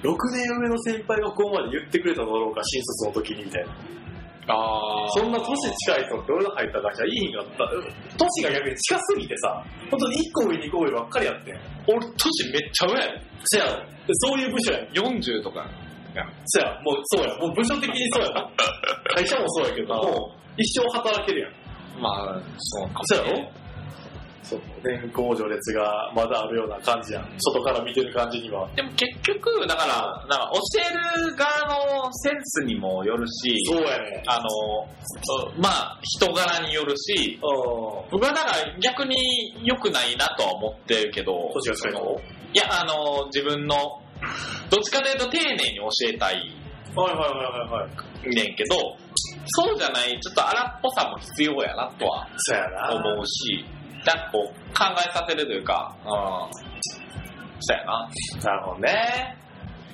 [0.01, 3.69] 6年上の先輩がここまで言ってくれただろうか、新卒の時にみたいな。
[4.47, 5.11] ああ。
[5.11, 7.67] そんな年近い人って俺が入った会社いいんかった。
[8.17, 11.59] 年が逆に近すぎてさ、本当に1個上2個上ばっかりやってん。
[11.87, 13.21] 俺、年めっちゃ上やで。
[13.45, 13.65] そや
[14.23, 15.17] そういう部署やん。
[15.19, 15.67] 40とか。
[16.45, 17.37] そやもうそうや。
[17.37, 18.49] もう部署的にそうやな。
[19.15, 21.51] 会社もそうやけど、あもう一生働けるやん。
[22.01, 23.51] まあ、そうかもそうやろ
[24.49, 24.61] そう。
[24.83, 27.27] 年功序列がまだあるような感じやん。
[27.37, 28.67] 外から見てる感じには。
[28.75, 31.51] でも結局、だから、なんか教える側
[32.05, 34.23] のセンスにもよるし、そうやね。
[34.27, 34.87] あの、
[35.57, 38.09] まあ、人柄によるし、うん。
[38.11, 39.17] 僕はだから逆に
[39.63, 41.51] 良くないなとは思ってるけど、
[42.53, 43.75] いや、あの、自分の、
[44.69, 46.57] どっちかというと丁寧に教えたい
[46.97, 48.35] はいはいはいはいはい。
[48.35, 48.97] ねんけど、
[49.45, 52.27] そうじゃない、ちょっと荒っぽさも必要やなとは。
[52.91, 53.63] 思うし、
[54.05, 56.09] なんかこう、考えさせるというか、うん、
[57.59, 58.09] そうやな。
[58.43, 59.37] なるほどね。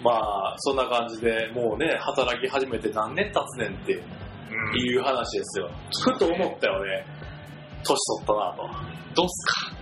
[0.04, 5.70] まあ、そんな感じで、もうね、働き始めて何年経つねんっていう話ですよ。
[6.04, 7.06] ふと思ったよね。
[7.84, 8.70] 年取ったなと。
[9.16, 9.76] どうすか？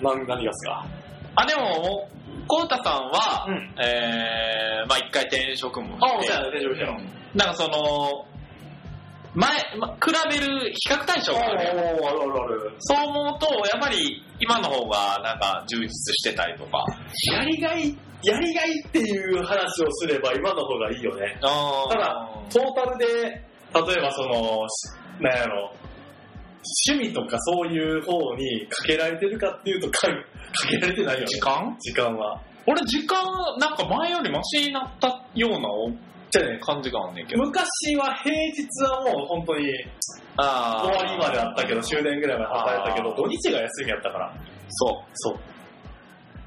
[0.00, 0.86] 何何がっすか？
[1.34, 2.08] あ、でも、
[2.46, 6.86] コウタさんは、うんえー、まあ一回転職もあして、そう転職した
[7.34, 8.24] なんかその、
[9.36, 12.74] 前、ま、比べる比較対象があるやんあるあるある。
[12.78, 16.82] そう思うと、やっぱり今の方がなんか充実してたりとか。
[17.34, 21.38] やりがい、やりがいっていう話をすれば今の方がいいよね。
[21.42, 23.40] あただ、トータルで、例
[23.98, 25.70] えばその、しなんやろ、
[26.88, 30.14] 趣味とかそういう方にかけられてるかっていうとか、か
[30.70, 31.26] けられてないよね。
[31.26, 31.76] 時間？
[31.78, 32.40] 時間は。
[32.66, 33.22] 俺時間、
[33.58, 35.68] なんか前よりマシになったような
[36.60, 37.42] 感じがあんねんけど。
[37.44, 39.66] 昔は平日はもう本当に
[40.36, 44.34] あ終わりまであったけど、終電ぐらいまで働いたけど、あー土日が休みやったから。
[44.68, 45.10] そう。
[45.14, 45.38] そう。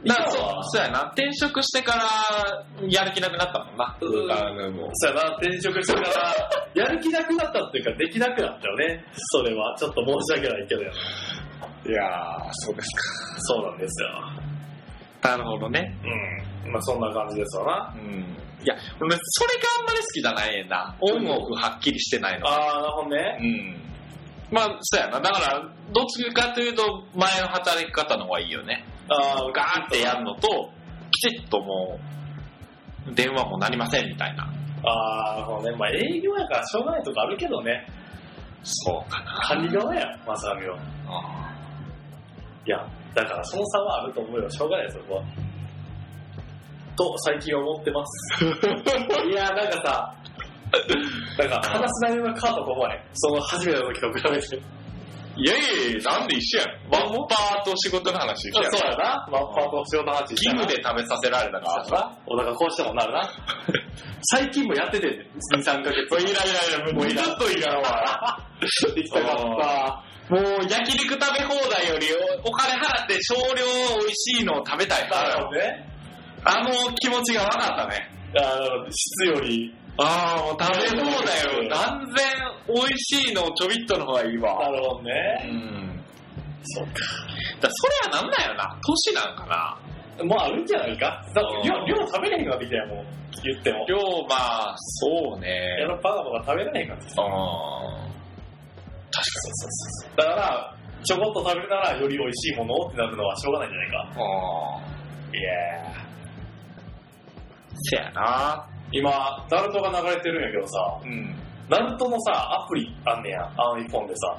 [0.08, 1.04] だからそうそうやな。
[1.13, 3.97] 転職してからやる気なくなったもんな。
[3.99, 6.36] うんあのもうそうやな、転職してから、
[6.75, 9.04] やる気なくなったっていうか、できなくなったよね。
[9.34, 9.75] それは。
[9.78, 10.95] ちょっと申し訳ないけどやな。
[11.86, 13.39] いやー、そうですか。
[13.39, 14.10] そうなんですよ。
[15.21, 15.97] なるほどね。
[16.04, 16.48] うん。
[16.71, 17.95] まあそんな感じですわな。
[17.95, 18.10] うん。
[18.62, 20.95] いや、俺、それがあんまり好きじゃないねんな。
[20.99, 22.47] オンオフはっきりしてないの。
[22.47, 23.38] あー、なるほどね。
[23.39, 23.79] うん。
[24.51, 25.21] まあ、そうやな。
[25.21, 25.62] だから、
[25.93, 28.84] どっちかというと、前の働き方の方がいいよね。
[29.10, 30.71] あー、ガーってやるのと、
[31.12, 31.99] きちっとも
[33.08, 34.43] う、電話もなりませんみたいな。
[34.84, 35.77] あー、なるほどね。
[35.77, 37.88] まあ営業やからしょうがないとかあるけどね。
[38.63, 39.32] そうかな。
[39.47, 40.77] 管理側や、まさみは。
[41.08, 41.55] あ
[42.65, 44.49] いや、だからその差はあると思うよ。
[44.49, 45.23] しょうがないです、そこは。
[46.99, 48.43] と、最近思ってます。
[49.25, 50.13] いや、なんかさ、
[51.38, 54.57] なんか話す内容が変わったと思わねその初めての時と比べて。
[54.57, 54.79] ー
[55.38, 56.69] いやいやなんで一緒やん。
[56.91, 58.71] ワンパーと仕事の話一緒やん。
[58.71, 59.27] そうやな。
[59.31, 62.17] まあ、パート仕事の話義務で食べさせられたから。
[62.27, 63.29] お腹こうしてもなるな。
[64.33, 66.12] 最近もやってて、2、3ヶ月。
[66.12, 68.38] もうイライライラ、もうずっとイラわ。
[68.93, 70.03] できたかった。
[70.29, 72.07] もう焼肉食べ放題より
[72.43, 73.65] おお金払って少量
[73.97, 75.89] 美味しいのを食べたいなるほどね。
[76.43, 78.10] あの気持ちが分かったね。
[78.38, 79.73] あの、質より。
[79.97, 81.69] ああ、もう食べ放題よ。
[81.69, 84.58] 断然美味しいのちょびっとの方がいいわ。
[84.60, 85.12] なるほどうね。
[85.52, 86.04] ん。
[86.63, 86.91] そうか。
[87.62, 88.80] だそれはなんだよな。
[88.82, 90.25] 年なんかな。
[90.25, 91.23] もうあるんじゃないか？
[91.34, 93.06] だ量、量食べれへんくなってきたよ、もう。
[93.43, 93.86] 言っても。
[93.88, 93.97] 量、
[94.28, 94.36] ま
[94.71, 95.49] あ、そうね
[95.80, 95.86] や。
[95.88, 97.21] ろバカバカ食べれへんくなってきた。
[97.23, 97.30] うん。
[97.30, 97.36] そ
[99.12, 100.17] うそうそう。
[100.17, 103.97] だから、ちょこっと食べるならより美味しいものをってなるのはしょうがないんじゃないか。
[104.15, 104.82] あ
[105.34, 106.08] いや
[107.75, 108.65] せやな。
[108.91, 109.12] 今、
[109.51, 111.36] ナルトが流れてるんやけどさ、うん。
[111.69, 112.32] ナルトのさ、
[112.63, 114.36] アプリあんねや、あの iPhone でさ、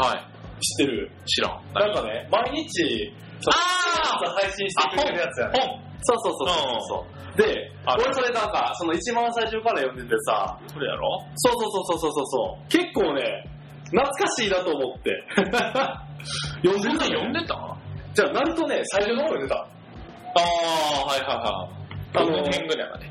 [0.00, 0.18] はい。
[0.60, 1.10] 知ってる？
[1.26, 1.60] 知らん。
[1.74, 3.12] なんかね、毎日、
[3.48, 5.60] あー配信してくれるやつやね。
[5.60, 7.36] 本そうそうそうそうそう。
[7.38, 11.20] で、ある俺それなんか、その一番最初から読んでてさ、それやろ？
[11.36, 12.68] そうそうそうそうそうそう。
[12.68, 13.22] 結構ね、
[13.86, 15.10] 懐かしいなと思って。
[16.64, 17.76] 読んでた読んででた？
[18.14, 19.56] じゃあ、ナルトね、最初の方読んでた。
[19.56, 19.66] あ
[20.38, 21.75] あ、はいはいはい。
[22.16, 23.10] あのぐらいまで。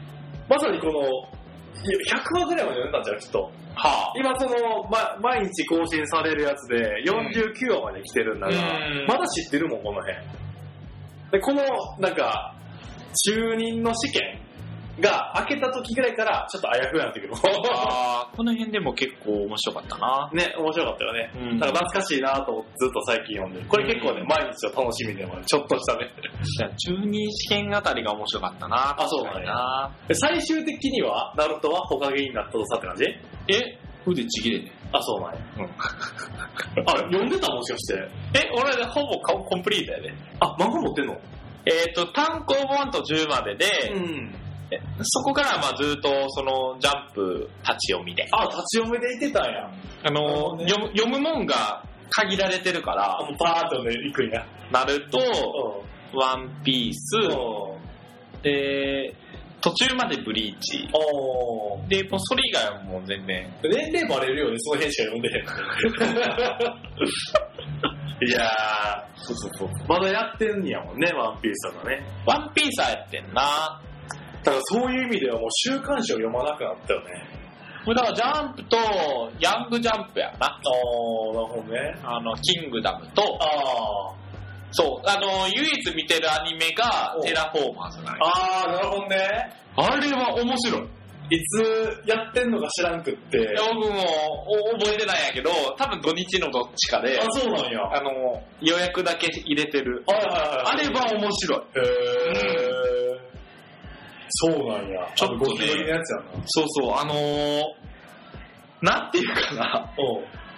[0.50, 3.52] まさにこの、いや100話ぐらいまで読んだんじゃん、きっと。
[3.76, 10.18] は今その、ま、毎日更新されるやつで49話まで来てるんだが、うんまだ知ってるもん、この辺。
[11.32, 11.64] で、この、
[12.00, 12.56] なんか、
[13.32, 14.35] 中任の試験
[15.00, 17.34] が開けた時ぐらいから、ちょっとあやふやになってくる。
[17.36, 20.30] あーこの辺でも結構面白かったな。
[20.34, 21.32] ね、面白かったよね。
[21.36, 23.68] うんだから懐かしいなとずっと最近読んでる。
[23.68, 25.46] これ結構ね、うん毎日を楽しみでもある。
[25.46, 26.10] ちょっとしたね。
[26.78, 28.96] 中二試験あたりが面白かったな。
[29.00, 29.92] あそうなんやな。
[30.08, 33.04] で最終的には、ナルトはほかげになったとさって感じ
[33.54, 33.80] え？
[34.08, 35.40] 腕ちぎれねあ、そうなんや。
[35.58, 35.66] うん。
[36.88, 38.08] あ、読んでたもしかして。
[38.36, 40.14] え、俺ほぼココンプリートやで。
[40.40, 41.18] あ、漫画持ってんの？
[41.66, 44.45] えっ、と、単行本と10までで、ん。
[44.76, 48.28] えそこからまあずっとそのジャンプ立ち読みで。
[48.32, 49.70] あ、立ち読みでいてたんや。
[50.04, 54.46] あのね読む、読むもんが限られてるかあ、ら、もうパーッとね、行くんや。
[54.72, 55.20] ナルト、
[56.14, 57.20] うワンピース、ん。
[58.42, 59.14] で、
[59.62, 60.88] 途中までブリーチ。
[61.90, 63.52] で、もうそれ以外はもう全然。
[63.64, 65.46] 年齢バレるよね、その辺しか読んでへん。
[68.28, 68.50] いや
[69.18, 69.68] そうそうそう。
[69.68, 72.02] ー、まだやってんやもんね、ワンピースとかね。
[72.26, 73.82] ワンピースはやってんな。
[74.46, 77.06] だからそういう意味ではもう週刊誌を読まなくなったよね。
[77.88, 78.78] だからジャンプと
[79.40, 80.48] ヤングジャンプやな。
[80.48, 82.00] あー、なるほどね。
[82.04, 84.26] あの、キングダムと、あー。
[84.72, 89.54] そう、あの、唯一見てるアニメがテラフォーマーズなんやあー、なるほどね。
[89.78, 90.82] あれは面白い。
[91.30, 93.38] いつやってんのか知らんくって。
[93.38, 94.00] いや僕も
[94.48, 97.82] お覚えてないんやけど、多分土日のどっちかで、あ、そうなんや。
[97.94, 100.04] あの、予約だけ入れてる。
[100.06, 100.40] はいはいはい。
[100.66, 101.60] あれは面白い。
[101.60, 102.65] へー。
[104.30, 105.08] そうなんや。
[105.16, 105.68] ちょっとね。
[106.46, 107.64] そうそう、あのー、
[108.82, 109.94] なんていうかな、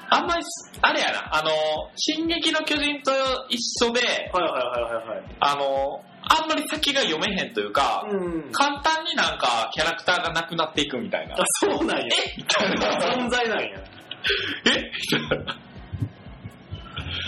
[0.10, 0.44] あんまり、
[0.82, 1.54] あれやな、あのー、
[1.96, 3.12] 進撃の巨人と
[3.50, 4.02] 一緒で、
[4.34, 5.24] はいはいはいはいはい。
[5.40, 6.08] あのー、
[6.42, 8.52] あんまり先が読めへんというか、うん。
[8.52, 11.36] 簡単になんかキャラクターがなくなっていくみたいな。
[11.36, 12.06] あ、そうなんや。
[12.38, 13.14] みたいな。
[13.14, 13.68] 存在なんや。
[13.68, 14.92] え？
[15.14, 15.58] みたいな。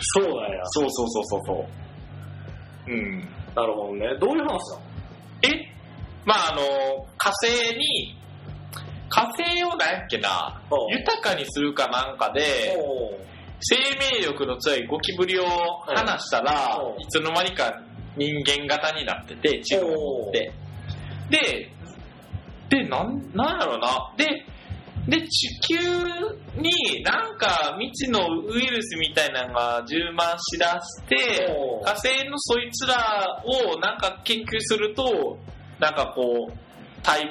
[0.02, 0.62] そうなんや。
[0.66, 1.54] そうそうそうそうそ
[2.88, 2.92] う。
[2.92, 3.20] うん。
[3.56, 4.18] なるほどね。
[4.20, 4.60] どういう話なの？
[5.44, 5.69] え？
[6.30, 6.62] まああの、
[7.18, 8.16] 火星に、
[9.10, 10.62] 火星をなんやっけな
[10.92, 12.78] 豊かにするかなんかで、
[13.60, 13.76] 生
[14.20, 17.82] 命力の強いゴキブリを放したらいつの間にか
[18.16, 20.54] 人間型になってて、血を持って。
[21.32, 21.72] で、
[22.70, 24.14] で、なん、なんやろな。
[24.16, 24.46] で、
[25.08, 25.76] で、地球
[26.62, 31.48] になんか未知のウイルスみたいなのが充満しだして、
[31.84, 35.40] 火星のそいつらをなんか研究すると、
[35.80, 36.54] なんかこう、
[37.04, 37.26] 対、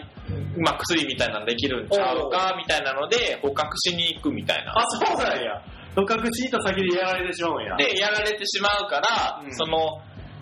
[0.56, 4.72] まあ、薬みたいなのできるんちゃうかみたいなので捕獲しに行くみたいな。
[4.72, 5.62] あ、そうなんや。
[5.94, 7.76] 捕獲しに行った先でやられてしまうんや。
[7.76, 10.00] で、やられてしまうから、うんその、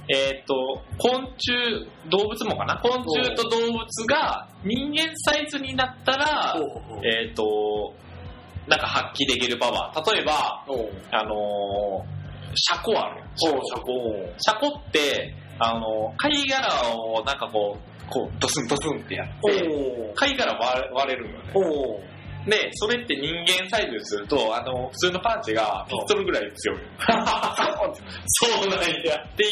[0.09, 0.55] えっ、と、
[0.99, 2.79] 昆虫、動物もかな？
[2.81, 6.55] 昆虫と動物が人間サイズになったら、
[7.03, 7.93] えっ、と、
[8.69, 10.13] なんか発揮できるパワー。
[10.13, 10.65] 例えば、
[11.11, 13.93] あのー、シャコあるシャコ。
[14.39, 21.53] シャコって、あの、貝殻をなんかこう、こう、ドスンドスンってやって、貝殻割れ割れるよね。
[22.47, 26.79] で、それって人間サイズにすると、あの、普通のパンチがピストルぐらい強い。
[28.27, 29.27] そうなんや。
[29.37, 29.45] で、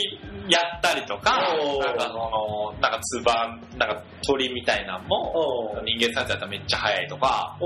[0.48, 1.32] やったりとか、
[1.84, 7.56] なんかその、なんかツバン、なんか鳥みたいなのも、人間サイズだったらめっちゃ速いとか、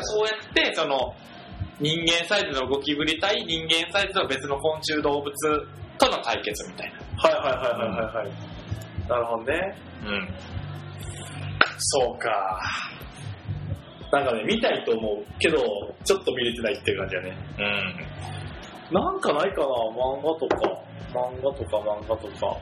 [0.00, 1.14] そうやって、その、
[1.78, 5.32] 人間サイズのゴキブリ対人間サイズの別の昆虫動物
[5.98, 7.01] との対決みたいな。
[7.22, 9.08] はいはいはいはいはいはい。
[9.08, 9.76] なるほどね。
[10.04, 10.28] うん。
[11.78, 12.60] そうか。
[14.12, 15.58] なんかね、見たいと思うけど、
[16.04, 17.36] ちょっと見れてないっていう感じだね。
[18.90, 18.94] うん。
[18.94, 20.56] なんかないかな漫画とか。
[21.14, 22.56] 漫画とか漫画とか。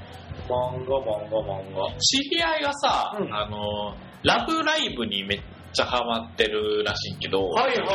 [0.49, 1.99] 漫画、漫画、漫画。
[1.99, 5.41] 知り合いがさ、うんあの、ラブライブにめっ
[5.73, 7.87] ちゃハマってるらしいけど、はいはいはい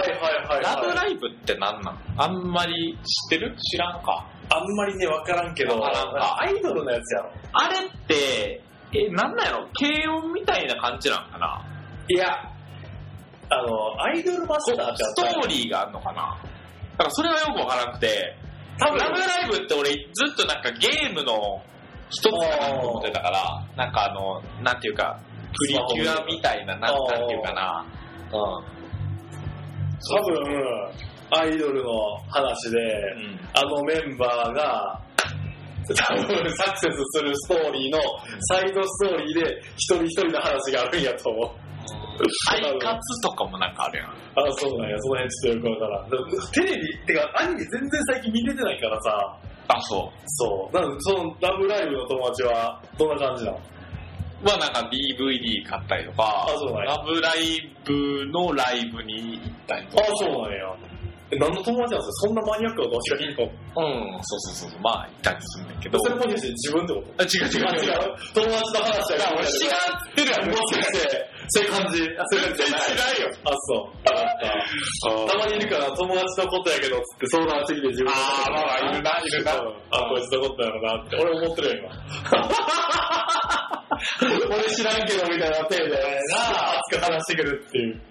[0.47, 1.99] はい、ラブイライブって何なん？
[2.17, 3.56] あんまり知ってる？
[3.58, 4.28] 知らんか。
[4.50, 7.32] あんまりね、わからんけど、アイドルのやつやろ。
[7.54, 8.62] あれって、
[8.94, 9.68] え、なんなんやろ？
[9.74, 11.66] 軽音みたいな感じなんかな？
[12.08, 12.28] いや、
[13.50, 16.38] あの、アイドルマスターってストーリーがあるのかな？
[16.98, 18.36] だからそれはよくわからなくて、
[18.80, 19.00] 多分。
[19.00, 19.98] ラブライブって俺ず
[20.34, 21.62] っとなんかゲームの
[22.10, 25.20] 一つかなと思ってたから、なんかあの、なんていうか、
[25.58, 26.96] プリキュアみたいな、なん
[27.28, 27.86] ていうかな。
[28.32, 28.62] 多
[30.24, 30.92] 分、
[31.32, 31.90] アイドルの
[32.30, 32.78] 話で、
[33.18, 35.02] うんあのメンバーが、
[35.88, 38.00] 多分サクセスするストーリーの
[38.52, 41.50] サイドストーリーで一人一人の話があるんやと思う。
[42.50, 44.10] アイカツとかもなんかあるやん。
[44.10, 44.14] あ、
[44.58, 46.10] そうなんや、その辺ちょっとよくわからん。
[46.52, 50.76] テレビ、てかアニメ全然最近見れてないからさ、あ、そそう。
[50.76, 53.58] なので、そのラブライブの友達はどんな感じなの？
[53.58, 54.48] う。
[54.48, 56.48] はなんか DVD 買ったりとか、
[56.86, 60.04] ラブライブのライブに行ったりとか。
[60.04, 60.76] あ、そうなんや。
[61.32, 66.00] え、何の友達なんですかそんなマニアックな友達がいいのうん、そうそうそうそう、まあ行ったりするんだけど。
[66.00, 67.24] それもしかして自分ってこと？
[67.24, 67.66] あ違う違う違う。
[67.66, 68.14] あ違う。
[68.36, 69.38] 友達の話だから。
[69.38, 72.04] 俺知らんってるやん、もしかして、そういう感じ。
[72.06, 73.34] あそういう感じよ。
[73.42, 74.06] あ、そう。
[74.06, 81.18] たまにいるから、友達のことやけど、つって相談してきて自分のことあーまあまあいるないるなうんあ、こいつのことやろなって。
[81.18, 81.90] 俺思ってるよ、今。
[84.22, 88.02] 俺知らんけど、みたいな手で、な熱く話してくるっていう。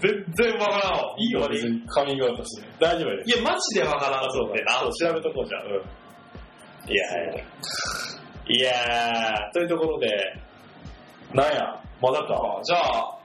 [0.00, 1.14] 全然わからんわ。
[1.18, 2.68] いいよ、別にカミングアウトして。
[2.80, 3.38] 大丈夫です。
[3.38, 4.64] いや、マジでわからんあ、そうね。
[5.00, 5.66] 調べとこうじゃん。
[5.66, 6.90] うん。
[6.90, 7.04] いや
[8.48, 9.50] いや。
[9.52, 10.08] というところで、
[11.34, 12.60] なんや、まだか？
[12.62, 13.16] じゃあ、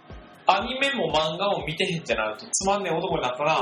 [0.48, 3.60] アニメも漫画も見てへんってなるとつまんねえ男になったな。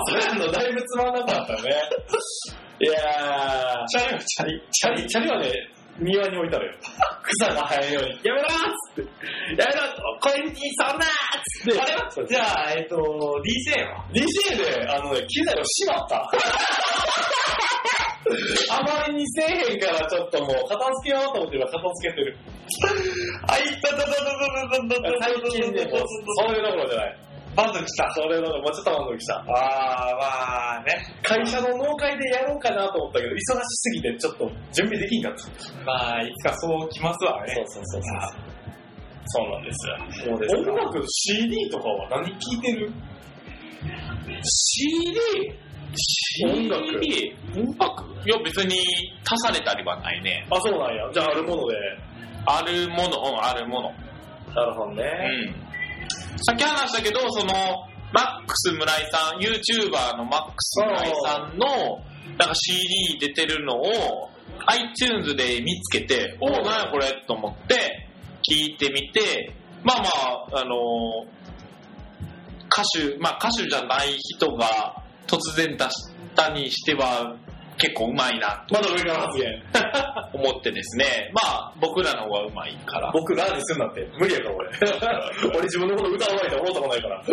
[0.52, 1.70] だいぶつまんなかったよね。
[2.82, 4.64] いやー、チャリはチャリ。
[4.72, 5.52] チャリ、チャリはね、
[6.00, 6.74] 庭に置いたのよ。
[7.22, 8.20] 草が生えんように。
[8.24, 9.62] やめろーっつって。
[9.62, 9.82] やめろ
[10.22, 11.82] これにそんなーっつって。
[11.82, 16.30] あれはじゃあ、えっと、DJ は？DJ で、あのね、機材をしまった。
[18.72, 22.38] あまりにせえへんからちょっともう片付けようと思って今片付けてる。
[23.48, 27.29] あ、いったたたたたたたた最近ね、そういうところじゃない。
[27.60, 28.10] 満足した。
[28.16, 29.36] それのもうちょっと満足した。
[29.36, 29.48] あー、
[30.16, 30.96] まあね。
[31.24, 35.84] 会社の農会でやろうかなと思ったけど、忙しすぎてちょっと準備できんかった。
[35.84, 37.54] まあ、いつかそうきますわね。
[37.54, 38.32] そうそうそうあ
[39.26, 39.98] そうなんですよ。
[40.12, 42.92] すか音楽 CD とかは何聴いてる
[44.42, 45.20] ？CD?
[46.48, 47.36] 音楽 CD?
[47.58, 48.04] 音楽？
[48.26, 48.78] いや、別に
[49.26, 50.48] 足されたりはないね。
[50.50, 51.10] あ、そうなんや。
[51.14, 51.76] じゃああるもので。
[52.46, 53.92] あるもの、うん、あるもの。
[54.56, 55.04] なるほどね。
[55.54, 55.69] うん。
[56.38, 57.54] さっき話したけど、その、
[58.12, 61.68] マックス村井さん、YouTuber のマックス村井さんの、
[62.38, 64.30] なんか CD 出てるのを、
[64.66, 68.10] iTunes で見つけて、おお、なやこれと思って、
[68.50, 70.10] 聞いてみて、まあま
[70.58, 70.76] あ、あの
[72.72, 75.90] 歌手、まあ歌手じゃない人が突然出し
[76.36, 77.36] たにしては、
[77.80, 79.64] 結構うまいなまだ上から発言。
[80.32, 83.10] と 思ってですね、まあ僕らの方がうまいから。
[83.12, 84.08] 僕ラーにすんなって。
[84.18, 84.70] 無理やから俺。
[85.58, 87.24] 俺自分のこと歌うまいと思ったことないから。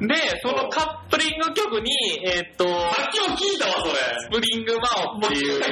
[0.00, 1.92] で、そのカップリング曲に、
[2.26, 3.92] えーっと、さっきも聞いたわ、それ。
[4.18, 5.66] スプリングマオっていうれ。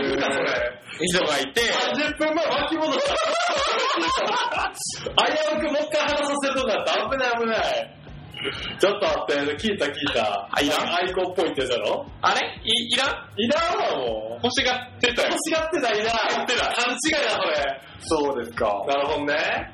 [1.01, 1.63] 人がいて、
[1.95, 3.15] 30分前巻き戻した。
[5.09, 6.93] 危うくもう一回話させるとこだった。
[7.11, 7.98] 危ない危ない。
[8.79, 10.49] ちょっと待って、聞いた聞いた。
[10.53, 12.47] あいらんアイコンっぽいってやつやろあれ？
[12.65, 13.09] いいらん？
[13.37, 14.47] いらんわ、もう。
[14.47, 15.29] 欲しがってたよ。
[15.31, 16.05] 欲しがってないな。
[16.05, 17.81] 欲ってない勘違いだ、それ。
[18.01, 18.85] そうですか。
[18.87, 19.73] なるほどね。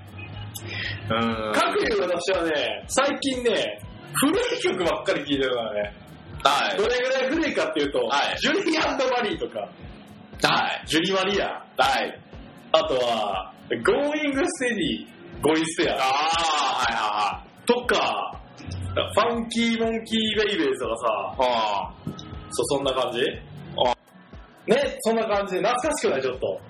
[1.10, 1.52] うん。
[1.54, 3.80] 各いう私はね、最近ね、
[4.14, 5.94] 古い曲ばっかり聴いてるからね。
[6.42, 6.76] はい。
[6.78, 10.82] どれぐらい古いかっていうと、はいジュリーマリーとか、はい。
[10.86, 12.20] ジュリマリア、はい。
[12.72, 15.06] あとは、Going Steady、
[15.40, 18.33] ゴイステアああ、はいはとか、
[18.94, 21.50] ファンキーモンキーベイベーズとかさ、いはい。
[21.50, 21.92] あ
[22.50, 23.20] そ、そんな感じ？
[23.76, 23.92] あ
[24.66, 26.22] ね、そんな感じで懐かしくない？
[26.22, 26.60] ちょっと。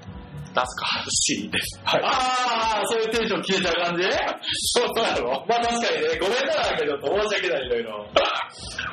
[0.56, 1.80] あ、懐かしいです。
[1.84, 2.02] はい。
[2.04, 4.02] ああ、そういうテンション消えちゃう感じ？
[4.04, 8.06] そうやろまあ確かにね、ごめんななんかちょっと申し訳ないいろいろ。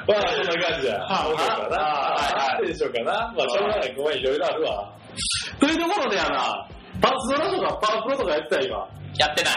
[0.07, 0.99] まあそんな感じや。
[0.99, 1.77] はいかな。
[1.77, 2.19] は
[2.57, 3.33] いはいテンションかな。
[3.37, 4.97] まあしょうがない、ごめん、いろいろあるわ。
[5.59, 6.67] というところでやな、
[6.99, 8.61] パズドラとかパワープロとかやってた？
[8.61, 8.77] 今。
[9.17, 9.53] やってない。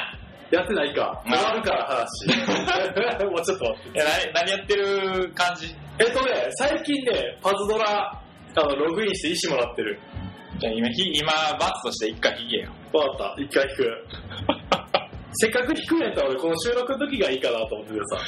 [0.51, 1.23] やってないか。
[1.27, 2.27] うん終わるから話。
[3.27, 4.01] もうちょっと待って。
[4.01, 5.75] え、何、何やってる感じ？
[5.99, 8.11] えっとね、最近ね、パズドラ、
[8.57, 9.99] あの、ログインして石もらってる。
[10.59, 12.71] じゃあ今、ひ今、罰として一回引けよ。
[12.93, 13.43] わかった。
[13.43, 14.07] 一回引く。
[15.37, 18.19] せっかく引くんやったら俺この収録の時がいいかなと思っててさ。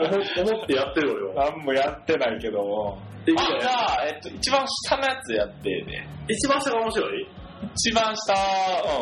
[0.40, 1.50] 思思ってやってる俺は。
[1.52, 2.96] 何もやってないけど。
[3.26, 6.08] できるあ、じゃあ、えっと、一番下のやつやってね。
[6.28, 7.28] 一番下が面白い？
[7.74, 8.36] 一番下、う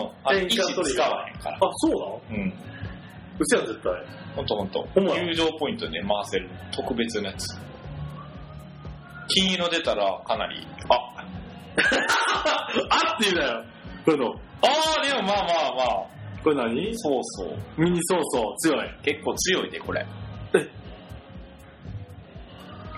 [0.07, 0.11] ん。
[0.25, 1.57] あれ、位置使わへんから。
[1.57, 2.23] あ、そうなの？
[2.31, 2.53] うん。
[3.39, 3.93] うちは絶対。
[4.35, 4.89] ほんとほんと。
[4.95, 7.59] ほんま入場ポイントで回せる特別なやつ。
[9.29, 10.95] 金色出たらかなり、あ、
[11.77, 13.65] あって言うなよ。
[14.05, 14.27] これの。
[14.27, 16.07] あー、でもまあまあまあ、
[16.43, 16.97] これ何？
[16.99, 17.57] そうそう。
[17.77, 18.91] ミニそうそう、強い。
[19.03, 20.07] 結構強いで、これ。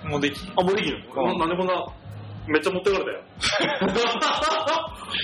[0.05, 1.87] もうできんあ、もうできるうんななんでこんな、
[2.49, 3.21] めっちゃ持ってかれたよ。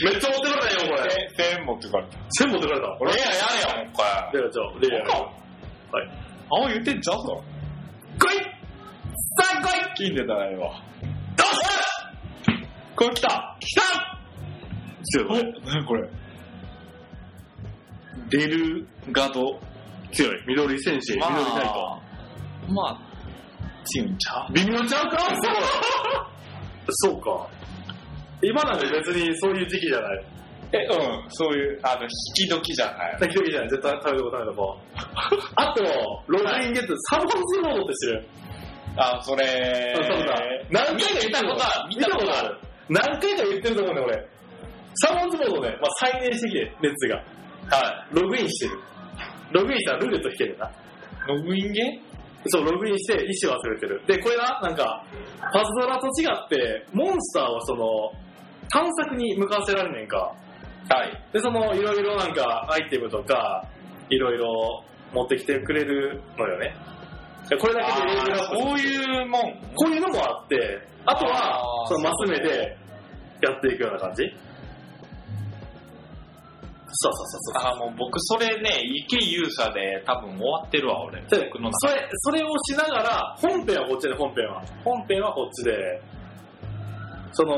[0.04, 1.08] めっちゃ持ってかれたよ、これ。
[1.36, 2.18] ペン持ってかれた。
[2.38, 2.86] 全部持ってかれた。
[2.98, 4.32] これや、やれや、もう一回。
[4.32, 5.02] レアじゃあ、レア。
[5.96, 6.04] はい。
[6.66, 7.42] あ、言ってんちゃうぞ。
[8.18, 8.48] 来いさ
[9.58, 10.70] あ来い金出たらええわ。
[11.36, 12.52] どうした
[12.96, 13.82] これ来た来た
[15.02, 15.54] 強い。
[15.66, 16.08] 何これ？
[18.30, 19.58] デルガド。
[20.12, 20.44] 強い。
[20.46, 22.00] 緑戦士、緑ナイト。
[22.68, 22.98] まあ、
[23.84, 24.52] 強いんちゃう？
[24.52, 25.18] 微妙ちゃうか？
[26.88, 27.48] そうか。
[28.42, 30.24] 今なんか別にそういう時期じゃない。
[30.72, 33.16] え、うん、そういう、あの、引き時じゃない。
[33.20, 33.68] 時々じゃない。
[33.70, 34.78] 絶対食べとこ食べとこ。
[35.54, 35.84] あと、
[36.26, 38.26] ログインゲット、サボンズモードって知る？
[38.96, 40.42] あ、それ、そうだ。
[40.70, 42.58] 何回か言ったことある見たことある。
[42.88, 44.28] 何回か言ってると思うね、俺。
[45.06, 47.16] サボンズモードね、まあ、再燃してきて、熱が。
[47.70, 48.80] はログインしてる。
[49.52, 50.66] ログインしたらルーレット引けるな。
[50.66, 50.70] い。
[51.28, 51.82] ログインゲ
[52.46, 54.02] そう、ログインして意思忘れてる。
[54.06, 55.04] で、これな、なんか、
[55.52, 58.12] パズドラと違って、モンスターはその、
[58.68, 60.34] 探索に向かわせられんねんか。
[60.88, 61.22] はい。
[61.32, 63.64] で、その、いろいろなんか、アイテムとか、
[64.10, 66.74] いろいろ持ってきてくれるのよね。
[67.48, 69.42] でこれだけでレベルアップするそういうもん。
[69.74, 72.76] こういうのもあって、あとはそのマス目で
[73.42, 74.22] やっていくような感じ
[76.96, 77.72] そうそうそうそう。
[77.72, 81.22] あ、もう僕それね、池勇者で多分終わってるわ、俺。
[81.80, 84.62] それ、それをしながら、本編はこっちで、本編は。
[84.84, 86.00] 本編はこっちで、
[87.32, 87.56] その、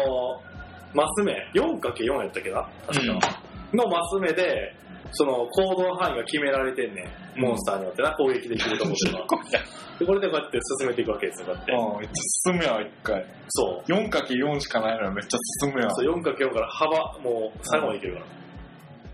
[0.94, 2.68] マス目、4×4 やったっけな？
[2.86, 3.42] 確か。
[3.74, 4.74] のマス目で、
[5.12, 7.02] その行動範囲が決められてんね
[7.36, 7.40] ん。
[7.40, 9.26] モンスターによってな、攻撃できるところが。
[9.98, 11.72] でこれでこうやって進めていくわけですよ、こうやって。
[11.72, 13.24] うん、進むやん、一回。
[13.48, 13.90] そう。
[13.92, 15.90] 4×4 しかないのにめっちゃ進むやん。
[15.94, 18.26] そう 4×4 から幅、もう最後までいけるから。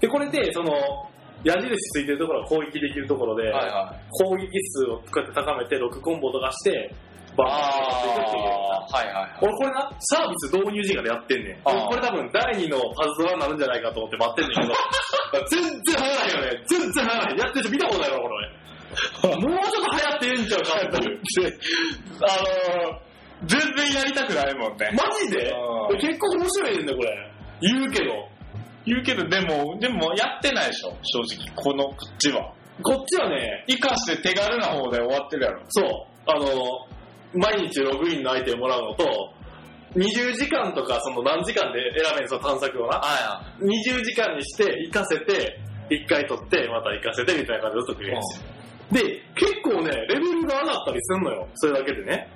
[0.03, 0.75] で、これで、その、
[1.45, 4.01] 矢印ついてるところが攻撃できるところで、はいはい。
[4.27, 6.95] 攻撃数をこうやって高めて6コンボとかして、
[7.37, 9.39] バーンってやっていくっていうはいはいはい。
[9.43, 11.63] 俺これな、サービス導入時間でやってんねん。
[11.63, 14.75] これ多分第2のパズドラになるんじゃないかと思って待ってんねんけど、
[15.49, 16.63] 全然流行らないよね。
[16.67, 17.39] 全然流行らない。
[17.39, 18.49] やってる人見たことないから、俺。
[19.39, 21.21] もうちょっと流行ってええんちゃうかっていう。
[22.27, 24.91] あのー、全然やりたくないもんね。
[24.93, 25.51] マジで？
[25.91, 27.31] うん結構面白いねんだ、これ。
[27.63, 28.32] 言うけど。
[28.85, 31.55] 言うけど、でも、でもやってないでしょ、正直。
[31.55, 32.53] この、こっちは。
[32.83, 35.63] こっちはね、生かして手軽な方で終わってるやろ。
[35.69, 35.87] そう、
[36.27, 36.47] あの、
[37.35, 39.33] 毎日ログインのアイテムもらうのと、
[39.95, 42.99] 20時間とかその何時間で選べんその探索をな。
[42.99, 45.61] は20時間にして、行かせて、
[45.91, 48.63] 1回取って、また行かせてみたいな感じでずっと繰り返して
[48.93, 51.49] で、結構ね、レベルが上がったりすんのよ。
[51.55, 52.29] それだけでね。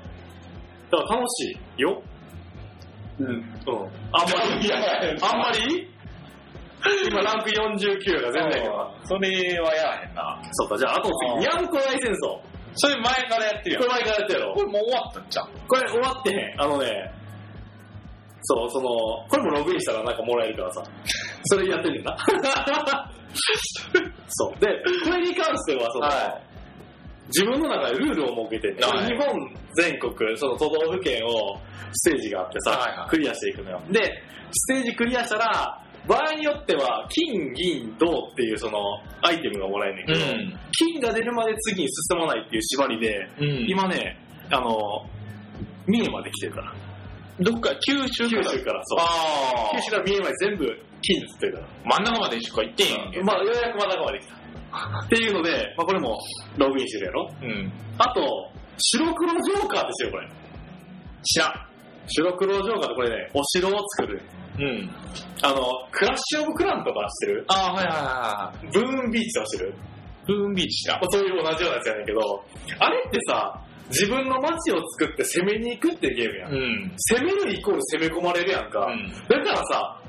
[0.91, 2.03] だから楽しいよ。
[3.19, 3.27] うん。
[3.27, 3.45] うん。
[4.13, 5.96] あんまりあんまり？
[7.11, 8.71] 今ランク49が全然や。
[9.05, 10.39] それはやらへんな。
[10.53, 12.41] そうか、じゃああと次、あーニャンコ大戦争。
[12.75, 13.83] それ前からやってるやん。
[13.83, 14.61] これ前からやったやろこ。
[14.63, 15.49] れもう終わったんじゃん。
[15.67, 16.61] これ終わってへん。
[16.61, 17.13] あのね、
[18.43, 18.89] そう、その、
[19.29, 20.83] これもログインしたらなんかもらえるからさ。
[21.45, 22.17] それやってんねんな。
[24.29, 24.61] そう。
[24.61, 24.67] で、
[25.05, 26.41] これに関しては、その、は
[27.29, 31.59] 自分の中でルールを設けてんねんはい日本全国、その都道府県を
[31.93, 33.83] ステージがあってさ、はいはいクリアしていくのよ。
[33.91, 34.23] で、
[34.53, 38.79] ステージクリアしたら、場合によっては、金、銀、銅っていうその、
[39.23, 40.21] アイテムがもらえんねんけど、
[40.79, 43.67] 金が出るまで次に進まないっていう縛りで、うん。
[43.69, 44.17] 今ね、
[44.51, 44.71] あの、
[45.87, 46.73] 三重まで来てるから。
[47.41, 48.99] どっか、九州九州から、そう。
[49.01, 50.65] あ九州から三重まで全部
[51.03, 51.67] 金で釣ってるから。
[51.85, 53.23] 真ん中までしか行ってへんやんけ。
[53.23, 54.37] まあ、ようやく真ん中まで来た。
[55.05, 56.19] っていうので、まあ、これも
[56.57, 57.31] ログインしてるやろ。
[57.43, 57.73] うん。
[57.99, 60.29] あと、白黒ジョーカーですよ、これ。
[61.23, 61.66] 知らん。
[62.09, 64.23] 白黒ジョーカーってこれね、お城を作る。
[64.59, 64.91] うん。
[65.43, 65.57] あの、
[65.93, 67.45] クラッシュオブクランとか知ってる？
[67.49, 69.75] あー、はいはいはブーンビーチとか知ってる？
[70.27, 71.01] ブーンビーチだ。
[71.11, 72.45] そういう同じようなやつやねんけど、
[72.79, 76.53] あれってさ、自分の街を作って攻めに行くっていうゲームやん。
[76.87, 76.93] ん。
[76.97, 78.87] 攻めるイコール攻め込まれるやんか。
[78.87, 80.01] うんだからさ、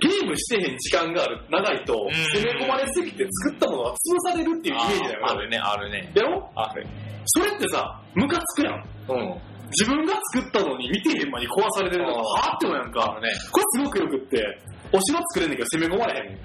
[0.00, 3.94] ゲームしてへん時間がある長いと、ん攻め込まれすぎて作ったものが潰
[4.30, 6.12] されるっていうイメージだよあるね、あるね。
[6.14, 6.86] やろある。
[7.26, 8.84] それってさ、ムカつくやん。
[9.08, 9.40] うん。
[9.70, 13.18] 自分が作ったのに見てへん間に壊されてるのがはぁってもやんか。
[13.20, 13.28] ね。
[13.50, 14.60] これすごくよくって、
[14.92, 16.36] お城作れんねんけど攻め込まれへん。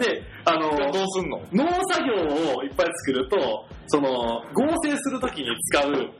[0.00, 1.38] で、あの、どうすんの？
[1.52, 2.14] 農作業
[2.56, 4.08] をいっぱい作ると、その、
[4.54, 6.10] 合成するときに使う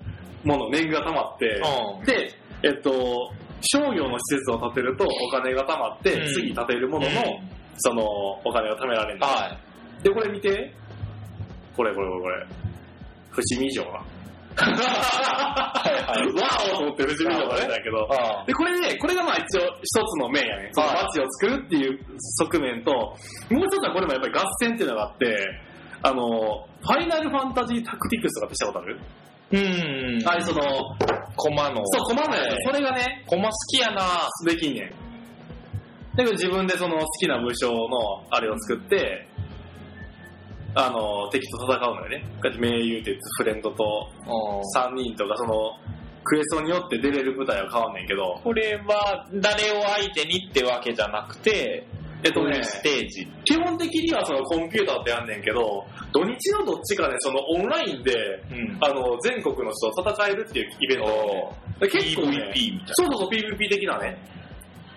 [0.44, 1.60] もの、年貢が溜まって、
[1.98, 2.04] うん。
[2.04, 9.56] で、えっと、商業の施設を建てるとお金が貯まって、うん次建てるものの、うんそのお金が貯められるは
[10.02, 10.74] で、これ見て。
[11.74, 12.46] これこれこれこれ。
[13.30, 14.04] 伏見城な。
[14.56, 17.96] はいわーおと思って伏見城が出たんやけど。
[17.98, 18.06] い。
[18.10, 20.70] あで、これね、これがまあ一応一つの面やね。
[20.72, 25.36] そのはい街を作るっていう側面と、もう一つはこれもやっぱり合戦っていうのがあって、
[26.02, 29.00] あの、ファイナルファンタジータクティクスとかってしたことある、
[29.52, 30.28] うん。
[30.28, 30.62] あれその、
[31.36, 31.86] コマの。
[31.86, 32.56] そう、コマのやつ。
[32.66, 35.12] それがね、コマ好きやなできんねん。
[36.16, 39.28] だけど自分でその好きな武将のあれを作って、
[40.74, 42.24] あの、敵と戦うのよね。
[42.58, 44.08] 盟友って言ってフレンドと
[44.76, 45.76] 3人とかその、
[46.24, 51.86] クエストによって出れる舞台は変わんねんけど、これは誰を相手にってわけじゃなくて、
[52.24, 53.26] えっとね、ステージ？
[53.44, 58.14] 基本的にはそのコンピューターってやんねんけど、土日のどっちかでそのオンラインで、
[58.50, 58.78] うん。
[58.80, 64.16] あの、全国の人と戦えるっていうイベントねで結構ね PVP みたいそうそうそう、PVP 的なね。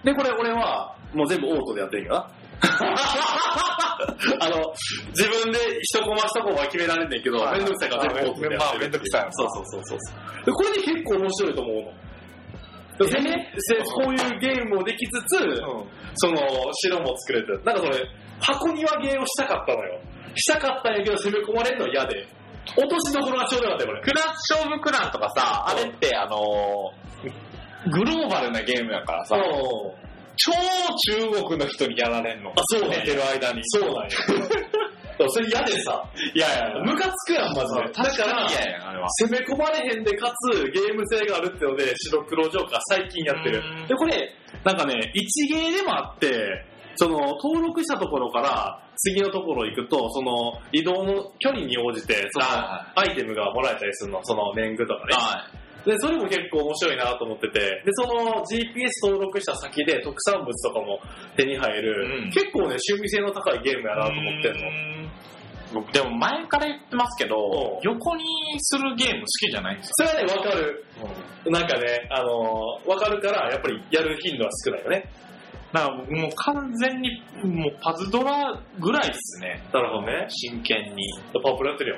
[0.04, 2.32] で、これ俺は、もう全部オートでやってるんやな。
[4.40, 4.74] あの、
[5.10, 8.58] 自分で一コマ一コマ決められんねんけど、はいめんどくさいから全部オートでやってる。
[8.60, 10.46] まあめんどくさいなそうそうそうそう。
[10.46, 12.06] で、これで結構面白いと思うの。
[12.98, 15.62] でね、でこういうゲームもできつつ、
[16.16, 16.40] その、
[16.74, 18.08] 城も作れて、なんかそれ、
[18.40, 20.00] 箱庭ゲーをしたかったのよ。
[20.36, 22.28] したかったんやけど、攻め込まれるの嫌で。
[22.78, 24.02] 落としどころがちょうどよかったよ、これ。
[24.02, 29.36] クラッ勝負クランとかさ、あれってあのー、グローバルなゲームやからさ、
[30.38, 30.52] 超
[31.32, 32.52] 中国の人にやられんの。
[32.52, 33.62] あそう寝てる間に。
[33.66, 34.10] そうなんや。
[35.30, 37.74] それ嫌でさ、いやいや、ムカつくやん、まず。
[37.74, 39.08] だ確か、からに嫌やん、あれは。
[39.22, 43.88] 攻め込まれへんで、かつゲーム性があるってので、白黒ジョーカー最近やってるうん。
[43.88, 46.66] で、これ、なんかね、一芸でもあって、
[46.96, 55.14] その、登録したところから次のところ行くと、その、移動の距離に応じて、その、はアイテムがもらえたりするの、その年貢とかね。
[55.86, 61.00] はで、それも結構面白いなと思ってて、で、その GPS 登録した先で特産物とかも
[61.38, 63.98] 手に入る、うん結構ね、趣味性の高いゲームやい。
[63.98, 65.10] なと思ってんの。
[65.74, 68.24] 僕でも前から言ってますけどうん、横に
[68.60, 70.86] するゲーム好きじゃないんですそれはね、わかる。
[71.48, 75.10] なんかね、あのーわかるから、やっぱりやる頻度は少ないよね。
[75.74, 79.62] だから僕もう完全にもうパズドラぐらいっすね。
[79.74, 80.26] なるほどね。
[80.30, 81.04] 真剣に。
[81.34, 81.98] パワープロやってるよ。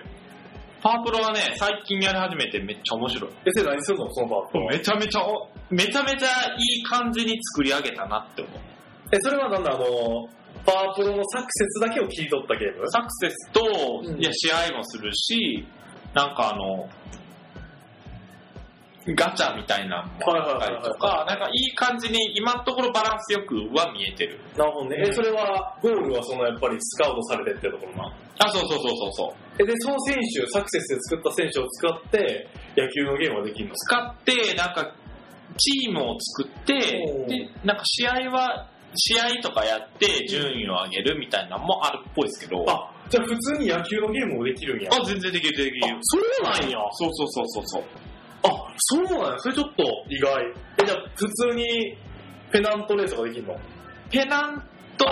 [0.87, 3.31] パワープロはね、最近やり始めてめっちゃ面白い。
[3.45, 4.09] え、それ何するの？
[4.13, 4.71] そのパワープロは。
[4.71, 5.21] めちゃめちゃ、
[5.69, 8.59] めちゃめちゃいい感じに作り上げたなって思う。
[9.11, 9.87] え、それはなんだ、あのー
[10.65, 12.89] パワープロのサクセスだけを切り取ったゲーム？
[12.89, 13.61] サクセスと、
[14.05, 15.67] うんいや、試合もするし、
[16.13, 16.87] なんかあの、
[19.15, 24.39] ガチャみたいなのもあったりとか、なんかいい感じに今のところバランスよくは見えてる。
[24.57, 24.97] なるほどね。
[25.07, 28.13] え、それは、ゴールはそのやっぱりスカウトされてってところな。
[28.39, 29.63] あ、そうそうそうそうそう。
[29.63, 33.75] え、で、その選手、サクセスで作った選手を使って、野球のゲームはできるの？
[33.75, 34.93] 使って、なんか、
[35.57, 36.73] チームを作って
[37.27, 44.89] で、なんか試合は、試合とかやって順位を上げるみたいなのもあるっぽいですけど、あ、じゃあ普通に野球のゲームもできるんや。
[44.91, 45.97] あ全然できるできる。
[46.01, 46.77] そうなんや。
[46.93, 47.83] そうそうそうそうそう。
[48.47, 49.39] あ、そうなんや。
[49.39, 50.43] それちょっと意外。
[50.81, 51.97] え、じゃあ普通に
[52.51, 53.55] ペナントレースができるの？
[54.09, 54.63] ペナン
[54.97, 55.09] トっ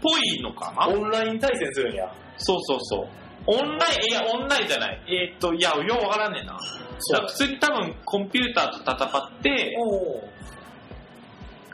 [0.00, 0.88] ぽいのかな？
[0.88, 2.12] オンライン対戦するんや。
[2.36, 3.08] そうそうそう。
[3.46, 5.02] オンライン、いや、オンラインじゃない。
[5.08, 6.56] えーっと、いや、ようわからんねんな。
[6.98, 10.22] そだから普通に多分コンピューターと戦って、おー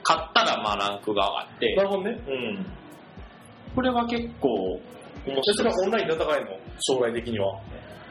[0.08, 2.10] 勝ったらまあランクが上がってな、るほどね。
[2.26, 2.66] うん。
[3.74, 4.48] これは結構
[5.26, 6.56] 面で、それ白いはオンラインで戦えるの？
[6.80, 7.60] 将来的には。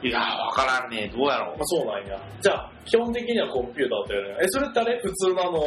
[0.03, 1.65] いや、わからんねどうやろうまあ、。
[1.65, 2.19] そうなんや。
[2.41, 4.99] じゃあ、基本的にはコンピューターとやるんやえ、それってあれ？
[5.01, 5.61] 普通のあの、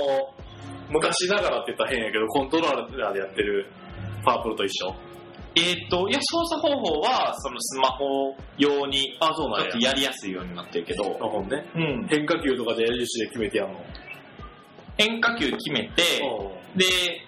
[0.89, 3.67] 昔ながらって言ったら変やけど、コントローラーでやってる
[4.25, 4.95] パワープロと一緒？
[5.57, 11.67] えーっと、いや、操作方法は、そのスマホ用に、あ、そうちょっとやりやすいようになってるけど、ほどね。
[11.75, 12.07] うん。
[12.09, 13.81] 変化球とかで矢印で決めてやんの？
[14.97, 16.03] 変化球決めて、
[16.77, 16.85] で、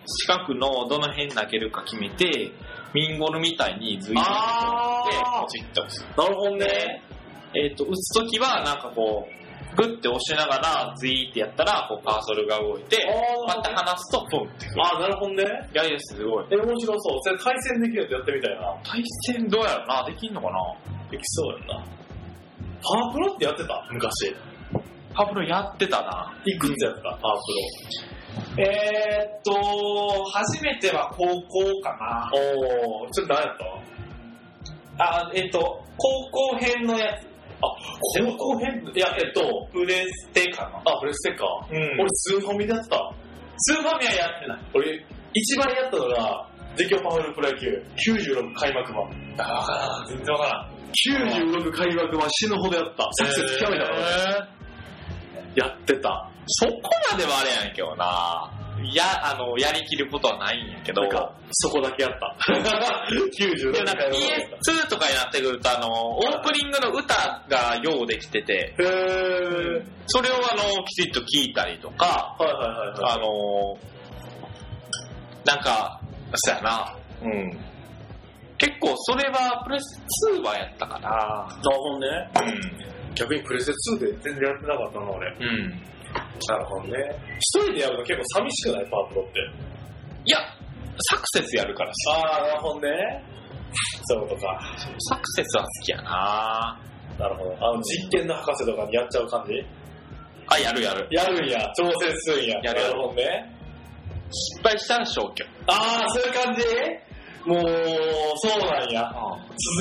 [0.06, 2.52] 四角のどの辺投げるか決めて、
[2.94, 6.06] ミンゴルみたいにズイッとあーで、ポチッと押す。
[6.16, 7.02] なるほどね。
[7.54, 14.82] えっ、と、打つときは、なんかこう、グッて押しながら、ズイーってやったら、こう、カーソルが動いて、あまた離すと、ポンってくる。
[14.84, 15.44] あ、なるほどね。
[15.72, 16.46] いやいや、すごい。
[16.50, 17.18] え、面白そう。
[17.22, 18.76] それ対戦できるやつやってみたいな。
[18.84, 20.58] 対戦どうやろなできんのかな
[21.10, 21.84] できそうやんな。
[22.82, 23.86] パワープロってやってた？
[23.90, 24.34] 昔。
[25.14, 26.34] パブロやってたな。
[26.44, 27.02] いくつやった？
[27.02, 27.40] パワー
[28.58, 32.30] えーっと、初めては高校かな。
[32.34, 33.56] おー、ちょっと何やっ
[34.98, 35.04] た？
[35.04, 35.58] あ、えっ、と、
[35.96, 37.26] 高校編のやつ。
[37.64, 37.68] あ、
[38.26, 38.90] 高校編？
[38.94, 40.82] いや、えっと、プレステかな。
[40.92, 41.44] あ、プレステか。
[41.70, 43.12] うん俺、スーファミでやってた。
[43.58, 44.60] スーファミはやってない。
[44.74, 45.04] 俺、
[45.34, 49.02] 一番やったのが、実況パワフルプロ野球96開幕版。
[49.38, 50.06] あ、わからん。
[50.08, 50.70] 全然わからん。
[50.92, 53.08] 96開幕版死ぬほどやった。
[53.12, 54.48] サクセス極めたからね。
[55.54, 56.30] やってた。
[56.46, 56.80] そこ
[57.10, 58.50] まではあれやねんけどな。
[58.94, 61.02] や、あの、やりきることはないんやけど。
[61.02, 62.36] なんか、そこだけやった。
[62.52, 69.82] 90でなんか PS2 とかになってくると、あの、オープニングの歌がようできてて、へー。
[70.06, 73.12] それをあの、きちっと聞いたりとか、はいはいはいはい。
[73.12, 73.78] あの、
[75.44, 76.00] なんか、
[76.34, 77.58] そうやな、うん。
[78.58, 80.00] 結構それはプレス
[80.36, 81.08] 2はやったかな。
[81.08, 82.30] なるほどね。
[82.42, 83.01] うん。
[83.14, 83.66] 逆にプレス
[83.98, 85.30] テ2で全然やってなかったな、俺。
[85.30, 85.82] うん。
[86.48, 86.98] なるほどね。
[87.38, 89.40] 一人でやるの結構寂しくないパワープロって。
[90.24, 90.38] いや、
[91.10, 91.96] サクセスやるからし。
[92.10, 93.24] ああ、なるほどね。
[94.04, 94.60] そういうことか。
[95.08, 96.80] サクセスは好きやな
[97.18, 97.56] なるほど。
[97.60, 99.64] あの、実験の博士とかにやっちゃう感じ？
[100.48, 101.06] あ、やるやる。
[101.10, 101.58] やるんや。
[101.78, 102.60] 挑戦するんや。
[102.62, 103.56] やるやるなるほどね。
[104.30, 105.44] 失敗したら消去。
[105.66, 106.62] ああ、そういう感じ？
[107.44, 107.60] もう、
[108.36, 109.10] そうなんや。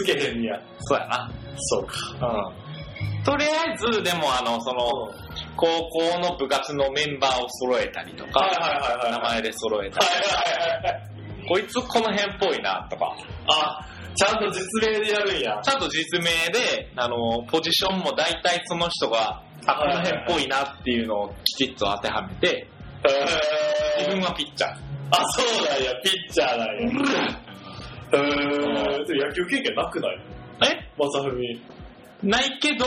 [0.04, 0.60] 続けへんや。
[0.80, 1.32] そうやな。
[1.58, 1.94] そうか。
[2.28, 2.61] うん。
[3.24, 5.14] とりあえず、でもあの、その、
[5.56, 8.48] 高校の部活のメンバーを揃えたりとか。
[9.12, 10.22] 名前で揃えたり、はいは
[10.80, 11.02] いはいはい。
[11.48, 13.16] こいつこの辺っぽいなとか、
[13.48, 13.86] あ、
[14.16, 15.60] ちゃんと実名でやるんや。
[15.64, 22.68] ちゃんと実名で、あの、ポジションも大体その人が、あ、この辺っぽいなっていうのをきちっと当てはめて、
[24.00, 24.72] 自分はピッチャー。
[25.12, 25.92] あ、そうなんや。
[26.02, 26.82] ピッチャーなんや。
[28.14, 30.20] へ野球経験なくない？
[30.70, 30.92] え？
[30.98, 31.62] まさふみ。
[32.24, 32.86] ないけど、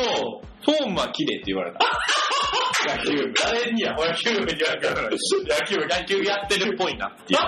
[0.65, 1.79] フォームは綺麗って言われた。
[2.97, 3.33] 野球。
[3.43, 3.93] 誰にや。
[3.95, 5.11] 野球部にやるから。
[5.11, 5.87] 野球部。
[5.87, 7.41] 野球やってるっぽいなっていう。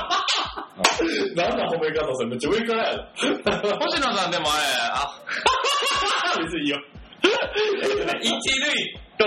[1.37, 3.07] なんだ褒め方それめっちゃ上からやろ。
[3.15, 4.63] 星野さんでもあれ、
[4.93, 5.23] あ、
[6.41, 6.81] 別にいいよ。
[8.23, 9.27] 一塁と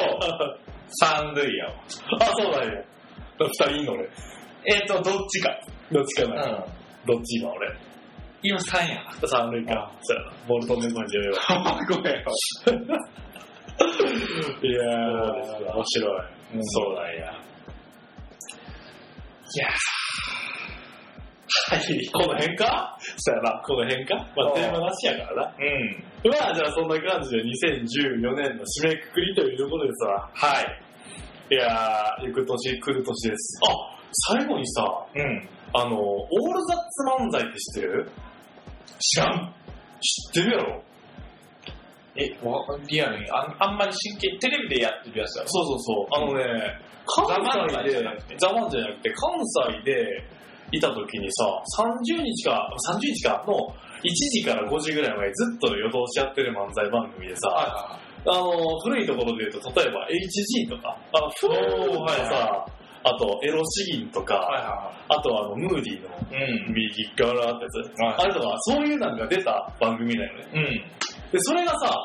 [1.02, 1.74] 三塁やわ。
[2.22, 2.84] あ、そうなんや。
[3.40, 4.10] 二人いんの俺。
[4.66, 5.60] えっ、と、どっちか。
[5.92, 6.46] どっちかな。
[6.46, 6.66] ん。
[7.06, 7.89] どっち今俺。
[8.42, 9.92] 今3や三塁か。
[10.02, 10.32] そうやな。
[10.48, 11.34] ボール飛んでる感じやよ。
[11.64, 11.86] な。
[11.88, 12.20] ごめんよ。
[14.62, 16.22] いやー、面白い。
[16.56, 17.20] うんそうなんや。
[19.52, 19.68] いや
[21.72, 21.80] はい。
[22.14, 22.98] この辺か？
[23.18, 23.62] そうやな。
[23.66, 24.16] この辺か？
[24.36, 25.56] まあ、テーマなしやからな。
[26.24, 26.30] うん。
[26.32, 30.30] まあ、じゃあそんな感じで2014年の締めくくりというところですわ。
[30.34, 30.82] はい。
[31.52, 33.60] いやー、行く年来る年です。
[33.68, 33.74] あ、
[34.36, 34.86] 最後にさ、
[35.16, 35.50] うん。
[35.74, 38.12] あの、オールザッツ漫才って知ってる？
[39.00, 39.54] 知らん。
[40.02, 40.84] 知ってるやろ？
[42.16, 45.50] え、わリアルにあん、あんまり真剣、テレビでやってるやつやろ？
[45.50, 46.08] そうそうそう。
[46.12, 46.44] あのね、
[47.06, 50.24] 関西でザ漫才じゃなくて、ザマンじゃなくて、関西で
[50.72, 53.54] いた時にさ、30日か、30日かの
[54.04, 62.66] 1時から5時ぐらいまでずっと夜通しやってる漫才番組でさ、はあの、古いところで言うと、例えば HG とか、あの、フォーとかさ、
[63.04, 66.52] あと、エロ詩吟とか、はあとあの、ムーディーのいはい。
[66.68, 66.74] うん。
[66.74, 70.48] 右側ってやつ、はいあれとか、そういうのが出た番組だよね。
[70.54, 70.64] うん。
[71.32, 71.96] で、それがさ、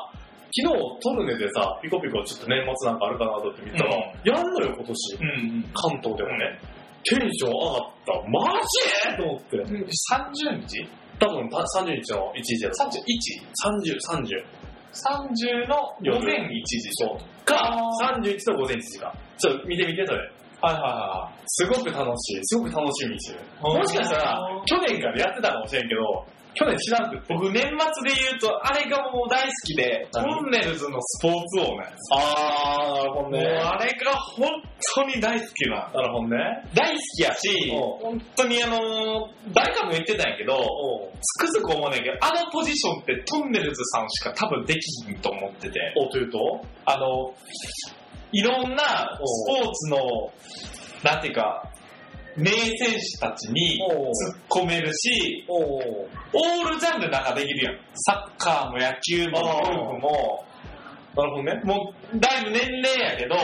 [0.55, 5.15] 昨日トルネでさ、ピコピコちょっと年末なんかあるかなとって見たら、うんやんのよ今年。
[5.19, 5.63] うん。
[5.73, 6.59] 関東でもね。
[7.03, 8.13] テンション上がった。
[8.31, 9.57] マジと思って。
[9.57, 10.87] 30日？
[11.19, 12.83] 多分た30日の1時だと。
[12.83, 14.65] ?31?30 30、30。
[14.95, 17.45] 30の午前1時そう。
[17.45, 19.13] かあ、31の午前1時か。
[19.37, 20.31] ちょっと見てみて、それ。
[20.61, 22.39] はいはいはすごく楽しい。
[22.43, 23.39] すごく楽しみにしてる。
[23.63, 26.25] うんもしかしたら、去年からやってたかもしれんけど、
[26.55, 27.21] 去年知らんく。
[27.27, 27.67] 僕年末
[28.09, 34.49] で言うと、あれがもう大好きで、ト何ンネルズのスポーツ王なんですあー、なるほどもうあれが本
[34.95, 35.91] 当に大好きな。
[35.93, 36.37] なるほどね。
[36.73, 40.55] 大好きやしお、本当にあの、誰かも言ってたんやけど、
[41.21, 46.39] つくづく思うねんけど、あのポジションってトンネルズさんしか多分できひんと思ってて、お、というと？
[46.85, 47.33] あの、
[48.35, 49.97] いろんなスポーツの、
[51.03, 51.71] なんていうか、
[52.35, 53.79] 名選手たちに
[54.49, 55.45] 突っ込めるし。
[55.47, 57.79] オールジャンルなんかできるやん。
[57.95, 60.45] サッカーも野球もゴルフも、
[61.15, 61.61] なるほどね。
[61.63, 63.35] もうだいぶ年齢やけど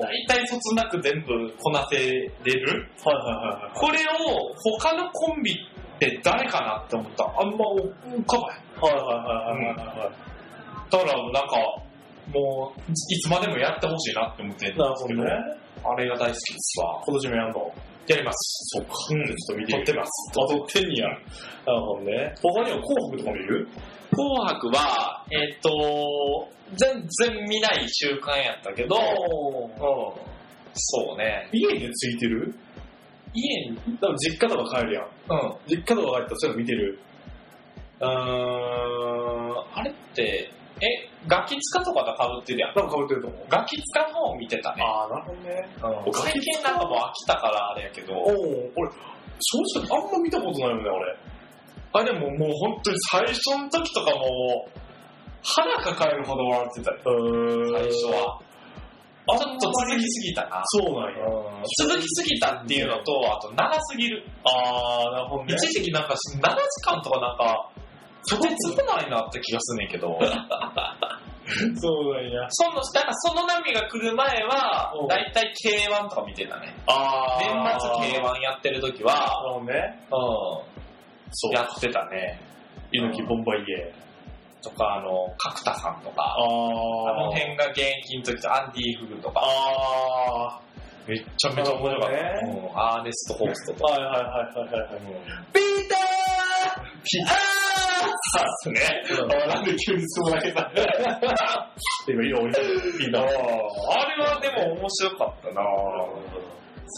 [0.00, 2.88] 大体そつなく全部こなせれる。
[3.04, 3.72] はいはいはいはい。
[3.74, 8.60] これを他のコンビって誰かなって思ったらあんま浮かばへん。
[8.80, 10.90] はいはいはいはいはい。
[10.90, 11.82] だからなんか、
[12.32, 15.30] もう、いつまでもやってほしいなって思ってるんですけど、なるほどね。
[15.84, 17.00] あれが大好きですわ。
[17.04, 17.72] 今年もやんの？
[18.08, 18.78] やります。
[18.78, 18.92] そうか。
[19.10, 20.10] うんちょっと見て撮ってます。
[20.32, 21.08] あ、撮ってんや。
[21.08, 22.34] なるほどね。
[22.42, 23.68] 他には紅白とか見る？
[24.10, 29.02] 紅白は、えっ、と、全然見ない習慣やったけど、うん、
[30.74, 31.48] そうね。
[31.52, 32.54] 家についてる？
[33.34, 35.04] 家に、多分実家とか帰るやん。
[35.04, 35.54] うん。
[35.68, 36.98] 実家とか帰ったらそういうの見てる。
[38.00, 38.08] うーん、
[39.74, 40.50] あれって、
[40.80, 42.74] え、ガキ使とかと被ってるやん。
[42.74, 43.46] 被ってると思う。
[43.48, 44.82] ガキ使の方見てたね。
[44.82, 45.68] ああ、なるほどね。
[46.06, 48.30] うん、最近なんかもう飽きたからあれやけど、おお
[48.76, 48.90] 俺、
[49.40, 50.82] 正直あんま見たことないよね、
[51.92, 54.78] あれももう本当に最初の時とかもう、
[55.42, 56.98] 腹抱えるほど笑ってたよ。
[57.06, 57.72] 俺。
[57.72, 58.06] 最初。
[58.06, 58.40] は。
[59.28, 60.62] ちょっと続きすぎたな。
[60.64, 61.24] そうなんや。
[61.84, 64.24] 続きすぎたっていうのと、あと長すぎる。
[64.44, 65.54] あー、なるほどね。
[65.54, 66.46] 一時期なんか7時
[66.82, 67.70] 間とかなんか、
[68.28, 70.18] とてつもないなって気がするねんけど、
[71.76, 72.46] そうなんや。
[72.50, 76.74] その、なんかその波が来る前はうん、だいたい K1 とか見てたね。
[76.86, 77.44] あー。
[77.44, 79.20] 年末 K1 やってる時なは、
[79.54, 79.98] るほどね。
[80.10, 80.14] う、
[81.32, 82.40] そうんやってたね。
[82.92, 83.92] 猪木ボンバイエ
[84.62, 87.34] とか、あの、角田さんとか、ああのー。
[87.34, 90.60] 辺が現役の時とアンディ・フグとか、あ
[91.06, 92.16] めっちゃめちゃ面白かった。
[92.16, 93.96] なるほどうんアーネスト・ホーストとー。
[93.96, 94.00] か。
[94.00, 94.96] はいはいはいはいはい。
[94.96, 97.18] うんピーターピ
[98.38, 98.80] あーね。
[99.46, 100.70] あなんで急に質問投げた？
[102.08, 102.38] 今いいよ、
[102.98, 103.22] ピーター。
[103.22, 103.30] あれ
[104.24, 105.62] はでも面白かったな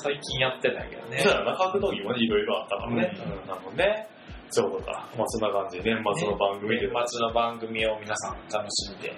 [0.03, 1.19] 最近やってないけどね。
[1.19, 3.13] そうやな、格闘技もね、いろいろあったからね。
[3.17, 4.07] うんうん、なるほどね。
[4.51, 5.09] そうか。
[5.17, 6.87] まあそんな感じで、年末の番組で。
[6.89, 9.13] 年末の番組を皆さん楽しんで。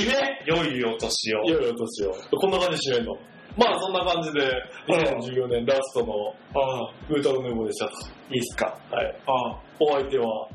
[0.00, 0.12] 締め
[0.46, 1.44] 良いお年を。
[1.44, 2.14] いよいよ年を。
[2.38, 3.16] こんな感じで締めんの？
[3.54, 4.40] まあそんな感じで、
[4.88, 7.92] 2014年ラストのああウータロネボでしたと。
[8.30, 8.78] いいっすか？
[8.90, 9.14] はい。
[9.26, 10.48] ああ、お相手は、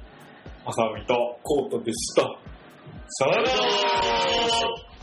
[0.66, 1.40] まさみと。
[1.44, 2.24] コートでした。
[3.10, 4.97] さよなら